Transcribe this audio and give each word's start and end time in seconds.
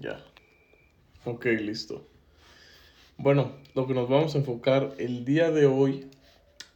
Ya. 0.00 0.24
Ok, 1.24 1.46
listo. 1.46 2.06
Bueno, 3.16 3.52
lo 3.74 3.86
que 3.86 3.94
nos 3.94 4.08
vamos 4.08 4.34
a 4.34 4.38
enfocar 4.38 4.94
el 4.98 5.24
día 5.24 5.50
de 5.50 5.66
hoy 5.66 6.06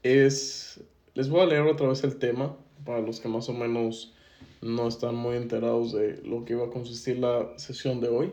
es... 0.03 0.81
Les 1.15 1.29
voy 1.29 1.43
a 1.43 1.47
leer 1.47 1.63
otra 1.63 1.89
vez 1.89 2.03
el 2.05 2.17
tema 2.19 2.57
para 2.85 3.01
los 3.01 3.21
que 3.21 3.29
más 3.29 3.49
o 3.49 3.53
menos 3.53 4.15
no 4.61 4.89
están 4.89 5.15
muy 5.15 5.37
enterados 5.37 5.93
de 5.93 6.21
lo 6.25 6.45
que 6.45 6.55
iba 6.55 6.67
a 6.67 6.71
consistir 6.71 7.19
la 7.19 7.53
sesión 7.59 8.01
de 8.01 8.09
hoy. 8.09 8.33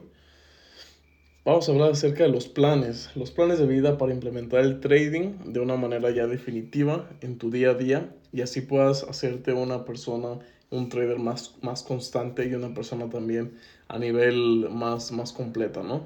Vamos 1.46 1.68
a 1.68 1.72
hablar 1.72 1.92
acerca 1.92 2.24
de 2.24 2.30
los 2.30 2.48
planes, 2.48 3.12
los 3.16 3.32
planes 3.32 3.60
de 3.60 3.68
vida 3.68 3.98
para 3.98 4.14
implementar 4.14 4.62
el 4.62 4.80
trading 4.80 5.36
de 5.46 5.60
una 5.60 5.76
manera 5.76 6.10
ya 6.12 6.26
definitiva 6.26 7.10
en 7.22 7.38
tu 7.38 7.52
día 7.52 7.72
a 7.72 7.74
día 7.74 8.16
y 8.32 8.42
así 8.42 8.62
puedas 8.62 9.04
hacerte 9.04 9.54
una 9.54 9.86
persona, 9.86 10.40
un 10.72 10.90
trader 10.90 11.20
más, 11.20 11.56
más 11.62 11.84
constante 11.84 12.48
y 12.48 12.54
una 12.54 12.74
persona 12.74 13.10
también 13.10 13.54
a 13.88 13.98
nivel 13.98 14.68
más, 14.70 15.12
más 15.12 15.34
completa, 15.34 15.82
¿no? 15.84 16.06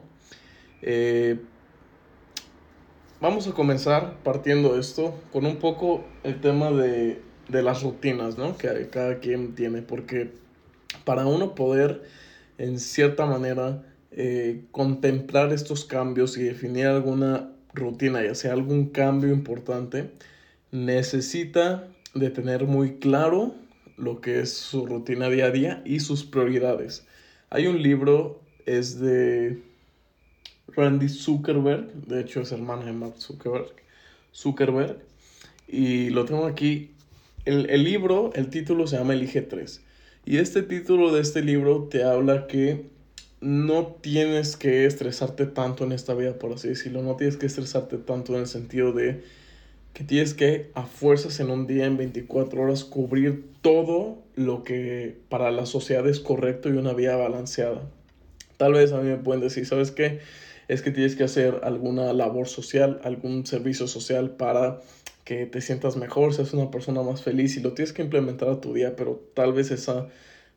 Eh, 0.81 1.39
vamos 3.19 3.47
a 3.47 3.51
comenzar 3.51 4.17
partiendo 4.23 4.77
esto 4.77 5.15
con 5.31 5.45
un 5.45 5.57
poco 5.57 6.03
el 6.23 6.39
tema 6.41 6.71
de, 6.71 7.21
de 7.49 7.63
las 7.63 7.83
rutinas, 7.83 8.37
¿no? 8.37 8.57
Que 8.57 8.89
cada 8.89 9.19
quien 9.19 9.55
tiene, 9.55 9.81
porque 9.81 10.31
para 11.03 11.25
uno 11.25 11.55
poder 11.55 12.03
en 12.57 12.79
cierta 12.79 13.25
manera 13.25 13.83
eh, 14.11 14.65
contemplar 14.71 15.51
estos 15.51 15.85
cambios 15.85 16.37
y 16.37 16.43
definir 16.43 16.87
alguna 16.87 17.49
rutina, 17.73 18.23
ya 18.23 18.35
sea 18.35 18.53
algún 18.53 18.89
cambio 18.89 19.33
importante, 19.33 20.11
necesita 20.71 21.87
de 22.13 22.29
tener 22.29 22.65
muy 22.65 22.99
claro 22.99 23.55
lo 23.97 24.21
que 24.21 24.39
es 24.39 24.53
su 24.53 24.85
rutina 24.85 25.29
día 25.29 25.45
a 25.45 25.51
día 25.51 25.81
y 25.85 25.99
sus 25.99 26.23
prioridades. 26.23 27.05
Hay 27.49 27.67
un 27.67 27.81
libro, 27.81 28.41
es 28.65 28.99
de 28.99 29.59
Randy 30.67 31.09
Zuckerberg, 31.09 31.93
de 32.07 32.21
hecho 32.21 32.41
es 32.41 32.51
hermano 32.51 32.85
de 32.85 32.93
Mark 32.93 33.15
Zuckerberg, 33.17 33.73
Zuckerberg, 34.33 34.97
y 35.67 36.09
lo 36.09 36.25
tengo 36.25 36.45
aquí. 36.45 36.91
El, 37.45 37.69
el 37.69 37.83
libro, 37.83 38.31
el 38.35 38.49
título 38.49 38.87
se 38.87 38.97
llama 38.97 39.13
Elige 39.13 39.41
3. 39.41 39.81
Y 40.25 40.37
este 40.37 40.63
título 40.63 41.13
de 41.13 41.21
este 41.21 41.41
libro 41.41 41.89
te 41.89 42.03
habla 42.03 42.47
que 42.47 42.85
no 43.41 43.87
tienes 44.01 44.55
que 44.55 44.85
estresarte 44.85 45.45
tanto 45.45 45.83
en 45.83 45.91
esta 45.91 46.13
vida, 46.13 46.39
por 46.39 46.53
así 46.53 46.69
decirlo. 46.69 47.03
No 47.03 47.17
tienes 47.17 47.35
que 47.35 47.45
estresarte 47.45 47.97
tanto 47.97 48.33
en 48.35 48.41
el 48.41 48.47
sentido 48.47 48.93
de 48.93 49.23
que 49.93 50.03
tienes 50.03 50.33
que 50.33 50.71
a 50.73 50.83
fuerzas 50.83 51.39
en 51.39 51.51
un 51.51 51.67
día, 51.67 51.85
en 51.85 51.97
24 51.97 52.61
horas, 52.61 52.83
cubrir 52.83 53.45
todo 53.61 54.17
lo 54.35 54.63
que 54.63 55.17
para 55.29 55.51
la 55.51 55.65
sociedad 55.65 56.07
es 56.07 56.19
correcto 56.19 56.69
y 56.69 56.73
una 56.73 56.93
vida 56.93 57.15
balanceada. 57.15 57.81
Tal 58.57 58.73
vez 58.73 58.91
a 58.91 58.99
mí 58.99 59.09
me 59.09 59.17
pueden 59.17 59.41
decir, 59.41 59.65
¿sabes 59.65 59.91
qué? 59.91 60.19
Es 60.67 60.81
que 60.81 60.91
tienes 60.91 61.15
que 61.15 61.23
hacer 61.23 61.61
alguna 61.63 62.13
labor 62.13 62.47
social, 62.47 62.99
algún 63.03 63.45
servicio 63.45 63.87
social 63.87 64.31
para 64.31 64.79
que 65.23 65.45
te 65.45 65.61
sientas 65.61 65.95
mejor, 65.95 66.33
seas 66.33 66.53
una 66.53 66.71
persona 66.71 67.01
más 67.01 67.21
feliz 67.21 67.55
y 67.55 67.61
lo 67.61 67.73
tienes 67.73 67.93
que 67.93 68.01
implementar 68.01 68.49
a 68.49 68.61
tu 68.61 68.73
día, 68.73 68.95
pero 68.95 69.21
tal 69.33 69.53
vez 69.53 69.71
esa 69.71 70.07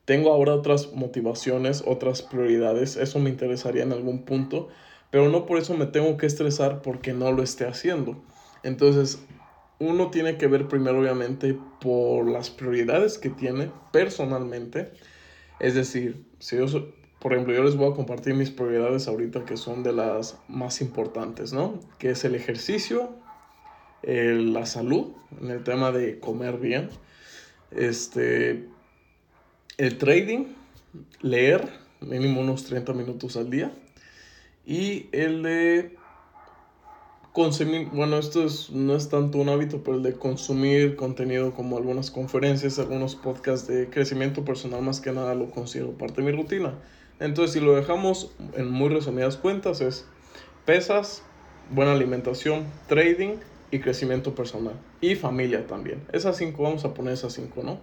tengo 0.06 0.32
ahora 0.32 0.54
otras 0.54 0.92
motivaciones, 0.92 1.82
otras 1.84 2.22
prioridades, 2.22 2.96
eso 2.96 3.18
me 3.18 3.28
interesaría 3.28 3.82
en 3.82 3.92
algún 3.92 4.24
punto, 4.24 4.68
pero 5.10 5.28
no 5.28 5.46
por 5.46 5.58
eso 5.58 5.76
me 5.76 5.86
tengo 5.86 6.16
que 6.16 6.26
estresar 6.26 6.80
porque 6.80 7.12
no 7.12 7.32
lo 7.32 7.42
esté 7.42 7.66
haciendo. 7.66 8.16
Entonces, 8.66 9.20
uno 9.78 10.10
tiene 10.10 10.38
que 10.38 10.48
ver 10.48 10.66
primero, 10.66 10.98
obviamente, 10.98 11.56
por 11.80 12.28
las 12.28 12.50
prioridades 12.50 13.16
que 13.16 13.30
tiene 13.30 13.70
personalmente. 13.92 14.90
Es 15.60 15.76
decir, 15.76 16.24
si 16.40 16.56
yo, 16.56 16.66
por 17.20 17.32
ejemplo, 17.32 17.54
yo 17.54 17.62
les 17.62 17.76
voy 17.76 17.92
a 17.92 17.94
compartir 17.94 18.34
mis 18.34 18.50
prioridades 18.50 19.06
ahorita 19.06 19.44
que 19.44 19.56
son 19.56 19.84
de 19.84 19.92
las 19.92 20.38
más 20.48 20.80
importantes, 20.80 21.52
¿no? 21.52 21.78
Que 21.98 22.10
es 22.10 22.24
el 22.24 22.34
ejercicio, 22.34 23.10
la 24.02 24.66
salud, 24.66 25.12
en 25.40 25.50
el 25.50 25.62
tema 25.62 25.92
de 25.92 26.18
comer 26.18 26.58
bien, 26.58 26.90
este, 27.70 28.68
el 29.78 29.98
trading, 29.98 30.46
leer 31.20 31.68
mínimo 32.00 32.40
unos 32.40 32.64
30 32.64 32.92
minutos 32.94 33.36
al 33.36 33.48
día 33.48 33.72
y 34.64 35.08
el 35.12 35.44
de 35.44 35.95
consumir, 37.36 37.90
bueno, 37.92 38.16
esto 38.16 38.46
es, 38.46 38.70
no 38.70 38.96
es 38.96 39.10
tanto 39.10 39.36
un 39.36 39.50
hábito, 39.50 39.82
pero 39.84 39.98
el 39.98 40.02
de 40.02 40.14
consumir 40.14 40.96
contenido 40.96 41.52
como 41.52 41.76
algunas 41.76 42.10
conferencias, 42.10 42.78
algunos 42.78 43.14
podcasts 43.14 43.68
de 43.68 43.90
crecimiento 43.90 44.42
personal, 44.42 44.80
más 44.80 45.02
que 45.02 45.12
nada 45.12 45.34
lo 45.34 45.50
considero 45.50 45.90
parte 45.90 46.22
de 46.22 46.32
mi 46.32 46.34
rutina. 46.34 46.72
Entonces, 47.20 47.52
si 47.52 47.60
lo 47.60 47.74
dejamos 47.74 48.34
en 48.56 48.70
muy 48.70 48.88
resumidas 48.88 49.36
cuentas, 49.36 49.82
es 49.82 50.06
pesas, 50.64 51.24
buena 51.70 51.92
alimentación, 51.92 52.64
trading 52.86 53.34
y 53.70 53.80
crecimiento 53.80 54.34
personal. 54.34 54.80
Y 55.02 55.14
familia 55.14 55.66
también. 55.66 56.04
Esas 56.14 56.38
cinco, 56.38 56.62
vamos 56.62 56.86
a 56.86 56.94
poner 56.94 57.12
esas 57.12 57.34
cinco, 57.34 57.62
¿no? 57.62 57.80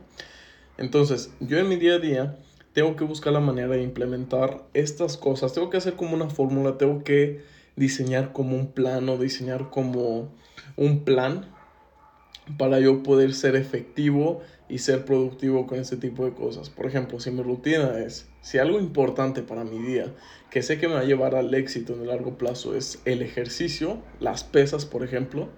Entonces, 0.80 1.31
yo 1.40 1.59
en 1.59 1.69
mi 1.69 1.75
día 1.75 1.94
a 1.94 2.00
día 2.00 2.40
tengo 2.74 2.96
que 2.96 3.03
buscar 3.03 3.31
la 3.31 3.40
manera 3.40 3.68
de 3.68 3.84
implementar 3.84 4.63
estas 4.74 5.16
cosas. 5.16 5.53
Tengo 5.53 5.69
que 5.69 5.78
hacer 5.78 5.94
como 5.94 6.16
una 6.16 6.31
fórmula, 6.31 6.80
tengo 6.80 7.03
que 7.03 7.53
diseñar 7.75 8.34
como 8.34 8.56
un 8.56 8.72
plano, 8.72 9.17
diseñar 9.17 9.69
como 9.69 10.31
un 10.75 11.03
plan 11.03 11.45
para 12.57 12.79
yo 12.79 13.03
poder 13.03 13.34
ser 13.34 13.56
efectivo 13.56 14.41
y 14.67 14.79
ser 14.79 15.06
productivo 15.06 15.66
con 15.67 15.79
este 15.79 15.97
tipo 15.97 16.25
de 16.25 16.33
cosas. 16.33 16.69
Por 16.69 16.85
ejemplo, 16.85 17.19
si 17.19 17.31
mi 17.31 17.41
rutina 17.41 18.00
es, 18.00 18.28
si 18.41 18.57
algo 18.57 18.79
importante 18.79 19.41
para 19.41 19.63
mi 19.63 19.79
día, 19.79 20.13
que 20.50 20.62
sé 20.62 20.78
que 20.78 20.88
me 20.88 20.95
va 20.95 21.01
a 21.01 21.06
llevar 21.06 21.35
al 21.35 21.53
éxito 21.53 21.94
en 21.94 22.01
el 22.01 22.07
largo 22.07 22.38
plazo, 22.38 22.75
es 22.75 23.01
el 23.06 23.22
ejercicio, 23.22 24.00
las 24.19 24.44
pesas, 24.44 24.85
por 24.85 25.03
ejemplo, 25.03 25.50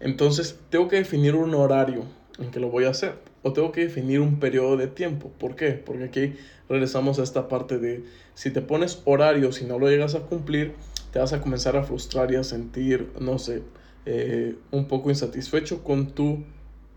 entonces 0.00 0.58
tengo 0.70 0.88
que 0.88 0.96
definir 0.96 1.34
un 1.34 1.54
horario 1.54 2.04
en 2.38 2.50
que 2.50 2.60
lo 2.60 2.70
voy 2.70 2.84
a 2.84 2.90
hacer 2.90 3.18
o 3.42 3.52
tengo 3.52 3.72
que 3.72 3.82
definir 3.82 4.20
un 4.20 4.38
periodo 4.38 4.76
de 4.76 4.86
tiempo. 4.86 5.30
¿Por 5.38 5.56
qué? 5.56 5.72
Porque 5.72 6.04
aquí 6.04 6.34
regresamos 6.68 7.18
a 7.18 7.22
esta 7.22 7.48
parte 7.48 7.78
de 7.78 8.04
si 8.34 8.50
te 8.50 8.62
pones 8.62 9.02
horario, 9.04 9.52
si 9.52 9.64
no 9.64 9.78
lo 9.78 9.88
llegas 9.88 10.14
a 10.14 10.20
cumplir, 10.20 10.74
te 11.10 11.18
vas 11.18 11.32
a 11.32 11.40
comenzar 11.40 11.76
a 11.76 11.82
frustrar 11.82 12.32
y 12.32 12.36
a 12.36 12.44
sentir, 12.44 13.12
no 13.20 13.38
sé, 13.38 13.62
eh, 14.06 14.56
un 14.70 14.86
poco 14.86 15.10
insatisfecho 15.10 15.82
con 15.82 16.12
tu 16.12 16.44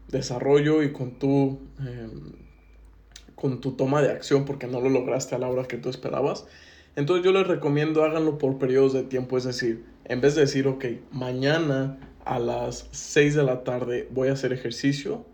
desarrollo 0.09 0.83
y 0.83 0.93
con 0.93 1.17
tu, 1.19 1.59
em, 1.79 2.33
con 3.35 3.59
tu 3.59 3.73
toma 3.73 4.01
de 4.01 4.11
acción 4.11 4.45
porque 4.45 4.67
no 4.67 4.79
lo 4.81 4.89
lograste 4.89 5.35
a 5.35 5.39
la 5.39 5.49
hora 5.49 5.65
que 5.65 5.77
tú 5.77 5.89
esperabas. 5.89 6.45
Entonces 6.95 7.25
yo 7.25 7.31
les 7.31 7.47
recomiendo 7.47 8.03
háganlo 8.03 8.37
por 8.37 8.59
periodos 8.59 8.93
de 8.93 9.03
tiempo, 9.03 9.37
es 9.37 9.45
decir, 9.45 9.83
en 10.05 10.21
vez 10.21 10.35
de 10.35 10.41
decir, 10.41 10.67
ok, 10.67 10.85
mañana 11.11 11.97
a 12.23 12.39
las 12.39 12.87
6 12.91 13.35
de 13.35 13.43
la 13.43 13.63
tarde 13.63 14.07
voy 14.11 14.29
a 14.29 14.33
hacer 14.33 14.53
ejercicio, 14.53 15.25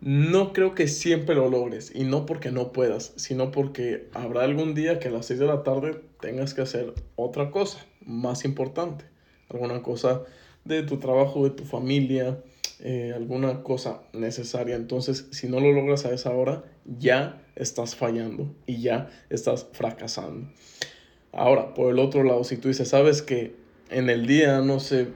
no 0.00 0.52
creo 0.52 0.74
que 0.74 0.88
siempre 0.88 1.36
lo 1.36 1.48
logres. 1.48 1.92
Y 1.94 2.02
no 2.04 2.26
porque 2.26 2.50
no 2.50 2.72
puedas, 2.72 3.12
sino 3.16 3.52
porque 3.52 4.08
habrá 4.12 4.42
algún 4.42 4.74
día 4.74 4.98
que 4.98 5.08
a 5.08 5.10
las 5.12 5.26
6 5.26 5.38
de 5.38 5.46
la 5.46 5.62
tarde 5.62 6.02
tengas 6.20 6.54
que 6.54 6.62
hacer 6.62 6.94
otra 7.16 7.52
cosa 7.52 7.86
más 8.06 8.44
importante, 8.44 9.04
alguna 9.48 9.82
cosa 9.82 10.22
de 10.64 10.82
tu 10.82 10.98
trabajo, 10.98 11.44
de 11.44 11.50
tu 11.50 11.64
familia, 11.64 12.38
eh, 12.80 13.12
alguna 13.14 13.62
cosa 13.62 14.02
necesaria. 14.12 14.76
Entonces, 14.76 15.28
si 15.30 15.48
no 15.48 15.60
lo 15.60 15.72
logras 15.72 16.04
a 16.04 16.12
esa 16.12 16.30
hora, 16.30 16.64
ya 16.84 17.42
estás 17.54 17.94
fallando 17.94 18.54
y 18.66 18.80
ya 18.80 19.10
estás 19.30 19.68
fracasando. 19.72 20.50
Ahora, 21.32 21.74
por 21.74 21.90
el 21.90 21.98
otro 21.98 22.24
lado, 22.24 22.44
si 22.44 22.56
tú 22.56 22.68
dices, 22.68 22.88
sabes 22.88 23.22
que 23.22 23.54
en 23.90 24.10
el 24.10 24.26
día, 24.26 24.60
no 24.60 24.80
sé 24.80 25.08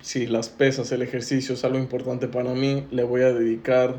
si 0.00 0.26
las 0.26 0.48
pesas, 0.48 0.92
el 0.92 1.02
ejercicio 1.02 1.54
es 1.54 1.64
algo 1.64 1.78
importante 1.78 2.28
para 2.28 2.54
mí, 2.54 2.86
le 2.90 3.02
voy 3.02 3.22
a 3.22 3.32
dedicar 3.32 3.96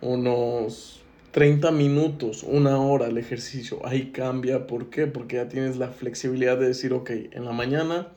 unos 0.00 1.02
30 1.30 1.70
minutos, 1.72 2.42
una 2.42 2.78
hora 2.78 3.06
el 3.06 3.18
ejercicio. 3.18 3.84
Ahí 3.84 4.12
cambia. 4.12 4.66
¿Por 4.66 4.90
qué? 4.90 5.06
Porque 5.06 5.36
ya 5.36 5.48
tienes 5.48 5.76
la 5.76 5.88
flexibilidad 5.88 6.56
de 6.56 6.68
decir, 6.68 6.92
ok, 6.92 7.10
en 7.10 7.44
la 7.44 7.52
mañana 7.52 8.08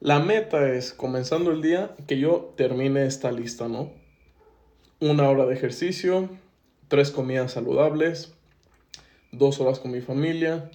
la 0.00 0.20
meta 0.20 0.72
es, 0.72 0.92
comenzando 0.92 1.50
el 1.50 1.60
día, 1.60 1.94
que 2.06 2.18
yo 2.20 2.54
termine 2.56 3.04
esta 3.04 3.32
lista, 3.32 3.66
¿no? 3.66 3.90
Una 5.00 5.28
hora 5.28 5.44
de 5.44 5.54
ejercicio, 5.54 6.28
tres 6.86 7.10
comidas 7.10 7.52
saludables, 7.52 8.32
dos 9.32 9.60
horas 9.60 9.80
con 9.80 9.90
mi 9.90 10.00
familia, 10.00 10.70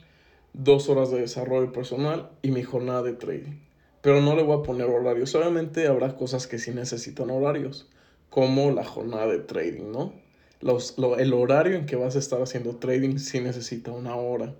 dos 0.51 0.89
horas 0.89 1.09
de 1.09 1.21
desarrollo 1.21 1.71
personal 1.71 2.31
y 2.41 2.51
mi 2.51 2.63
jornada 2.63 3.01
de 3.01 3.13
trading. 3.13 3.59
Pero 4.01 4.21
no 4.21 4.35
le 4.35 4.43
voy 4.43 4.59
a 4.59 4.63
poner 4.63 4.87
horarios. 4.87 5.33
Obviamente 5.35 5.87
habrá 5.87 6.15
cosas 6.17 6.45
que 6.45 6.59
sí 6.59 6.71
necesitan 6.71 7.29
horarios 7.29 7.89
como 8.29 8.71
la 8.71 8.83
jornada 8.83 9.27
de 9.27 9.39
trading, 9.39 9.91
¿no? 9.91 10.22
Los, 10.63 10.95
el 11.19 11.33
horario 11.33 11.75
en 11.75 11.85
que 11.85 11.97
vas 11.97 12.15
a 12.15 12.19
estar 12.19 12.41
haciendo 12.41 12.77
trading 12.77 13.17
sí 13.17 13.41
necesita 13.41 13.91
una 13.91 14.15
hora, 14.15 14.55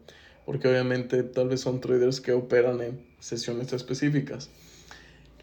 porque 0.46 0.68
obviamente 0.68 1.24
tal 1.24 1.48
vez 1.48 1.62
son 1.62 1.80
traders 1.80 2.20
que 2.20 2.34
operan 2.34 2.82
en 2.82 3.00
sesiones 3.20 3.72
específicas. 3.72 4.50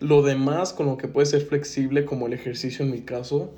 Lo 0.00 0.22
demás 0.22 0.74
con 0.74 0.86
lo 0.86 0.98
que 0.98 1.08
puede 1.08 1.26
ser 1.26 1.42
flexible, 1.42 2.04
como 2.04 2.26
el 2.26 2.34
ejercicio 2.34 2.84
en 2.84 2.90
mi 2.90 3.00
caso, 3.00 3.50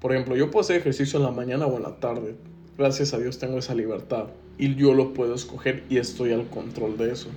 por 0.00 0.12
ejemplo, 0.12 0.34
yo 0.34 0.50
puedo 0.50 0.62
hacer 0.62 0.76
ejercicio 0.76 1.18
en 1.18 1.24
la 1.24 1.30
mañana 1.30 1.66
o 1.66 1.76
en 1.76 1.82
la 1.84 2.00
tarde. 2.00 2.34
gracias 2.76 3.14
a 3.14 3.18
Dios 3.18 3.38
tengo 3.38 3.58
esa 3.58 3.74
libertad 3.74 4.26
y 4.58 4.74
yo 4.74 4.94
lo 4.94 5.14
puedo 5.14 5.34
escoger 5.34 5.84
y 5.88 5.98
estoy 5.98 6.32
al 6.32 6.48
control 6.48 6.96
de 6.96 7.12
eso. 7.12 7.28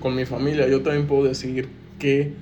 Con 0.00 0.14
mi 0.14 0.26
familia 0.26 0.68
yo 0.68 0.82
también 0.82 1.06
puedo 1.06 1.24
decidir 1.24 1.68
qué, 1.98 2.34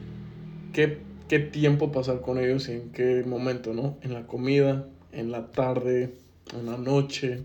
qué, 0.73 0.99
qué 1.29 1.39
tiempo 1.39 1.93
pasar 1.93 2.23
con 2.23 2.39
ellos 2.39 2.69
y 2.69 2.73
en 2.73 2.93
qué 2.93 3.23
momento, 3.25 3.73
¿no? 3.73 3.99
En 4.03 4.15
la 4.15 4.27
comida, 4.27 4.87
en 5.13 5.31
la 5.31 5.53
tarde, 5.53 6.15
en 6.55 6.67
la 6.67 6.77
noche, 6.77 7.45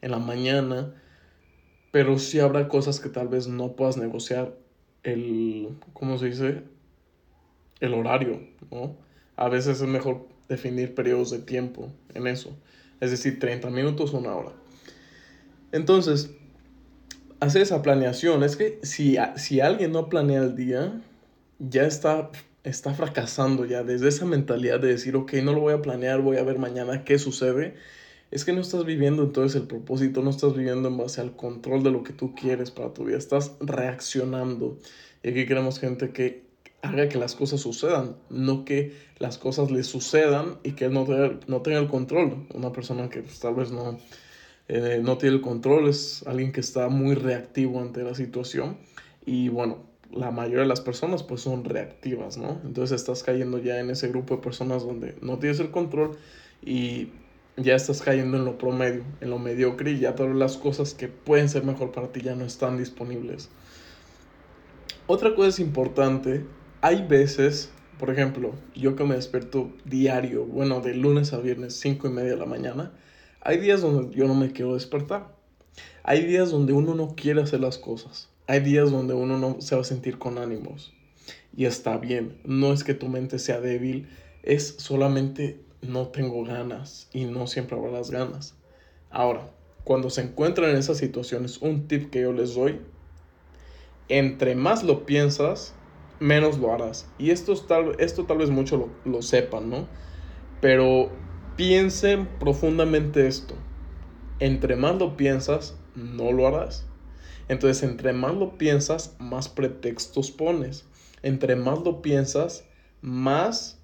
en 0.00 0.10
la 0.10 0.18
mañana. 0.18 0.94
Pero 1.90 2.18
sí 2.18 2.38
habrá 2.38 2.68
cosas 2.68 3.00
que 3.00 3.08
tal 3.08 3.28
vez 3.28 3.48
no 3.48 3.74
puedas 3.76 3.96
negociar 3.96 4.54
el, 5.02 5.68
¿cómo 5.92 6.18
se 6.18 6.26
dice? 6.26 6.62
El 7.80 7.94
horario, 7.94 8.40
¿no? 8.70 8.96
A 9.36 9.48
veces 9.48 9.80
es 9.80 9.88
mejor 9.88 10.28
definir 10.48 10.94
periodos 10.94 11.30
de 11.30 11.38
tiempo 11.38 11.90
en 12.14 12.26
eso. 12.26 12.56
Es 13.00 13.10
decir, 13.10 13.38
30 13.38 13.70
minutos, 13.70 14.12
una 14.12 14.34
hora. 14.34 14.52
Entonces, 15.72 16.30
hacer 17.40 17.62
esa 17.62 17.82
planeación. 17.82 18.42
Es 18.44 18.56
que 18.56 18.78
si, 18.82 19.16
si 19.36 19.60
alguien 19.60 19.92
no 19.92 20.08
planea 20.08 20.42
el 20.42 20.54
día, 20.54 21.00
ya 21.58 21.84
está, 21.84 22.30
está 22.64 22.94
fracasando 22.94 23.64
ya. 23.64 23.82
Desde 23.82 24.08
esa 24.08 24.26
mentalidad 24.26 24.80
de 24.80 24.88
decir, 24.88 25.16
ok, 25.16 25.34
no 25.42 25.52
lo 25.52 25.60
voy 25.60 25.74
a 25.74 25.82
planear, 25.82 26.20
voy 26.20 26.36
a 26.36 26.42
ver 26.42 26.58
mañana 26.58 27.04
qué 27.04 27.18
sucede. 27.18 27.74
Es 28.30 28.44
que 28.44 28.52
no 28.52 28.60
estás 28.60 28.84
viviendo 28.84 29.22
entonces 29.22 29.60
el 29.60 29.66
propósito, 29.66 30.22
no 30.22 30.30
estás 30.30 30.54
viviendo 30.54 30.88
en 30.88 30.96
base 30.96 31.20
al 31.20 31.34
control 31.34 31.82
de 31.82 31.90
lo 31.90 32.04
que 32.04 32.12
tú 32.12 32.34
quieres 32.34 32.70
para 32.70 32.94
tu 32.94 33.04
vida. 33.04 33.18
Estás 33.18 33.52
reaccionando. 33.60 34.78
Y 35.22 35.30
aquí 35.30 35.46
queremos 35.46 35.80
gente 35.80 36.10
que 36.10 36.44
haga 36.82 37.08
que 37.08 37.18
las 37.18 37.34
cosas 37.34 37.60
sucedan, 37.60 38.16
no 38.30 38.64
que 38.64 38.94
las 39.18 39.36
cosas 39.36 39.70
le 39.70 39.82
sucedan 39.82 40.58
y 40.62 40.72
que 40.72 40.88
no, 40.88 41.04
tenga, 41.04 41.38
no 41.46 41.60
tenga 41.62 41.78
el 41.78 41.88
control. 41.88 42.46
Una 42.54 42.72
persona 42.72 43.10
que 43.10 43.22
pues, 43.22 43.40
tal 43.40 43.54
vez 43.54 43.70
no, 43.70 43.98
eh, 44.68 45.00
no 45.02 45.18
tiene 45.18 45.36
el 45.36 45.42
control 45.42 45.88
es 45.88 46.24
alguien 46.26 46.52
que 46.52 46.60
está 46.60 46.88
muy 46.88 47.16
reactivo 47.16 47.80
ante 47.80 48.04
la 48.04 48.14
situación 48.14 48.78
y 49.26 49.48
bueno, 49.48 49.89
la 50.12 50.30
mayoría 50.30 50.60
de 50.60 50.66
las 50.66 50.80
personas 50.80 51.22
pues 51.22 51.40
son 51.40 51.64
reactivas, 51.64 52.36
¿no? 52.36 52.60
Entonces 52.64 53.00
estás 53.00 53.22
cayendo 53.22 53.58
ya 53.58 53.78
en 53.80 53.90
ese 53.90 54.08
grupo 54.08 54.36
de 54.36 54.42
personas 54.42 54.82
donde 54.82 55.16
no 55.20 55.38
tienes 55.38 55.60
el 55.60 55.70
control 55.70 56.16
y 56.62 57.10
ya 57.56 57.74
estás 57.74 58.02
cayendo 58.02 58.36
en 58.36 58.44
lo 58.44 58.58
promedio, 58.58 59.04
en 59.20 59.30
lo 59.30 59.38
mediocre 59.38 59.92
y 59.92 60.00
ya 60.00 60.14
todas 60.14 60.34
las 60.34 60.56
cosas 60.56 60.94
que 60.94 61.08
pueden 61.08 61.48
ser 61.48 61.64
mejor 61.64 61.92
para 61.92 62.08
ti 62.08 62.20
ya 62.22 62.34
no 62.34 62.44
están 62.44 62.78
disponibles. 62.78 63.50
Otra 65.06 65.34
cosa 65.34 65.60
importante 65.62 66.44
hay 66.80 67.06
veces, 67.06 67.70
por 67.98 68.10
ejemplo, 68.10 68.54
yo 68.74 68.96
que 68.96 69.04
me 69.04 69.14
despierto 69.14 69.70
diario, 69.84 70.46
bueno, 70.46 70.80
de 70.80 70.94
lunes 70.94 71.32
a 71.32 71.38
viernes, 71.38 71.74
5 71.80 72.08
y 72.08 72.10
media 72.10 72.30
de 72.30 72.36
la 72.36 72.46
mañana, 72.46 72.92
hay 73.42 73.58
días 73.58 73.82
donde 73.82 74.14
yo 74.16 74.26
no 74.26 74.34
me 74.34 74.52
quiero 74.52 74.74
despertar. 74.74 75.34
Hay 76.02 76.24
días 76.24 76.50
donde 76.50 76.72
uno 76.72 76.94
no 76.94 77.14
quiere 77.14 77.42
hacer 77.42 77.60
las 77.60 77.78
cosas. 77.78 78.29
Hay 78.50 78.58
días 78.58 78.90
donde 78.90 79.14
uno 79.14 79.38
no 79.38 79.60
se 79.60 79.76
va 79.76 79.82
a 79.82 79.84
sentir 79.84 80.18
con 80.18 80.36
ánimos. 80.36 80.92
Y 81.56 81.66
está 81.66 81.98
bien. 81.98 82.40
No 82.42 82.72
es 82.72 82.82
que 82.82 82.94
tu 82.94 83.08
mente 83.08 83.38
sea 83.38 83.60
débil. 83.60 84.08
Es 84.42 84.74
solamente 84.78 85.60
no 85.82 86.08
tengo 86.08 86.42
ganas. 86.42 87.08
Y 87.12 87.26
no 87.26 87.46
siempre 87.46 87.76
habrá 87.76 87.92
las 87.92 88.10
ganas. 88.10 88.56
Ahora, 89.08 89.48
cuando 89.84 90.10
se 90.10 90.22
encuentran 90.22 90.70
en 90.70 90.78
esas 90.78 90.98
situaciones, 90.98 91.58
un 91.62 91.86
tip 91.86 92.10
que 92.10 92.22
yo 92.22 92.32
les 92.32 92.56
doy. 92.56 92.80
Entre 94.08 94.56
más 94.56 94.82
lo 94.82 95.06
piensas, 95.06 95.72
menos 96.18 96.58
lo 96.58 96.74
harás. 96.74 97.08
Y 97.18 97.30
esto 97.30 97.54
tal, 97.54 97.94
esto 98.00 98.24
tal 98.24 98.38
vez 98.38 98.50
muchos 98.50 98.80
lo, 98.80 98.88
lo 99.04 99.22
sepan, 99.22 99.70
¿no? 99.70 99.86
Pero 100.60 101.12
piensen 101.54 102.26
profundamente 102.40 103.28
esto. 103.28 103.54
Entre 104.40 104.74
más 104.74 104.98
lo 104.98 105.16
piensas, 105.16 105.78
no 105.94 106.32
lo 106.32 106.48
harás. 106.48 106.89
Entonces, 107.50 107.82
entre 107.82 108.12
más 108.12 108.36
lo 108.36 108.58
piensas, 108.58 109.16
más 109.18 109.48
pretextos 109.48 110.30
pones. 110.30 110.84
Entre 111.24 111.56
más 111.56 111.80
lo 111.80 112.00
piensas, 112.00 112.62
más 113.02 113.80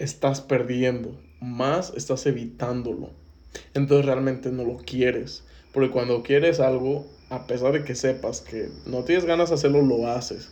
estás 0.00 0.40
perdiendo, 0.40 1.16
más 1.40 1.92
estás 1.96 2.26
evitándolo. 2.26 3.10
Entonces 3.72 4.04
realmente 4.04 4.50
no 4.50 4.64
lo 4.64 4.78
quieres. 4.78 5.44
Porque 5.72 5.90
cuando 5.90 6.24
quieres 6.24 6.58
algo, 6.58 7.06
a 7.30 7.46
pesar 7.46 7.72
de 7.72 7.84
que 7.84 7.94
sepas 7.94 8.40
que 8.40 8.68
no 8.84 9.04
tienes 9.04 9.26
ganas 9.26 9.50
de 9.50 9.54
hacerlo, 9.54 9.82
lo 9.82 10.08
haces. 10.08 10.50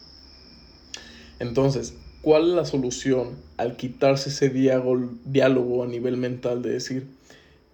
Entonces, 1.40 1.94
¿cuál 2.22 2.50
es 2.50 2.54
la 2.54 2.64
solución 2.64 3.38
al 3.56 3.76
quitarse 3.76 4.28
ese 4.28 4.50
diálogo 4.50 5.82
a 5.82 5.88
nivel 5.88 6.16
mental 6.16 6.62
de 6.62 6.74
decir, 6.74 7.08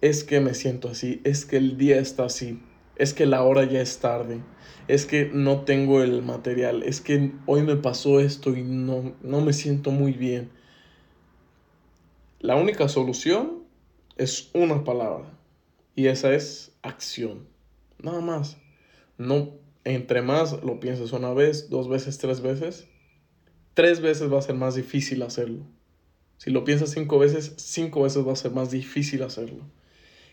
es 0.01 0.23
que 0.23 0.39
me 0.39 0.55
siento 0.55 0.89
así, 0.89 1.21
es 1.25 1.45
que 1.45 1.57
el 1.57 1.77
día 1.77 1.99
está 1.99 2.25
así, 2.25 2.59
es 2.97 3.13
que 3.13 3.25
la 3.25 3.43
hora 3.43 3.63
ya 3.63 3.81
es 3.81 3.99
tarde, 3.99 4.41
es 4.87 5.05
que 5.05 5.29
no 5.31 5.61
tengo 5.61 6.01
el 6.01 6.23
material, 6.23 6.83
es 6.83 7.01
que 7.01 7.31
hoy 7.45 7.61
me 7.63 7.75
pasó 7.75 8.19
esto 8.19 8.55
y 8.55 8.63
no, 8.63 9.15
no 9.21 9.41
me 9.41 9.53
siento 9.53 9.91
muy 9.91 10.13
bien? 10.13 10.49
La 12.39 12.55
única 12.55 12.87
solución 12.89 13.63
es 14.17 14.49
una 14.53 14.83
palabra 14.83 15.31
y 15.95 16.07
esa 16.07 16.33
es 16.33 16.71
acción. 16.81 17.47
Nada 17.99 18.21
más. 18.21 18.57
No, 19.17 19.53
entre 19.83 20.21
más 20.21 20.63
lo 20.63 20.79
pienses 20.79 21.11
una 21.11 21.33
vez, 21.33 21.69
dos 21.69 21.89
veces, 21.89 22.17
tres 22.17 22.41
veces, 22.41 22.87
tres 23.73 24.01
veces 24.01 24.31
va 24.31 24.39
a 24.39 24.43
ser 24.43 24.55
más 24.55 24.75
difícil 24.75 25.21
hacerlo. 25.23 25.65
Si 26.37 26.51
lo 26.51 26.63
piensas 26.63 26.91
cinco 26.91 27.17
veces, 27.17 27.53
cinco 27.57 28.03
veces 28.03 28.27
va 28.27 28.33
a 28.33 28.35
ser 28.35 28.51
más 28.51 28.69
difícil 28.69 29.23
hacerlo. 29.23 29.63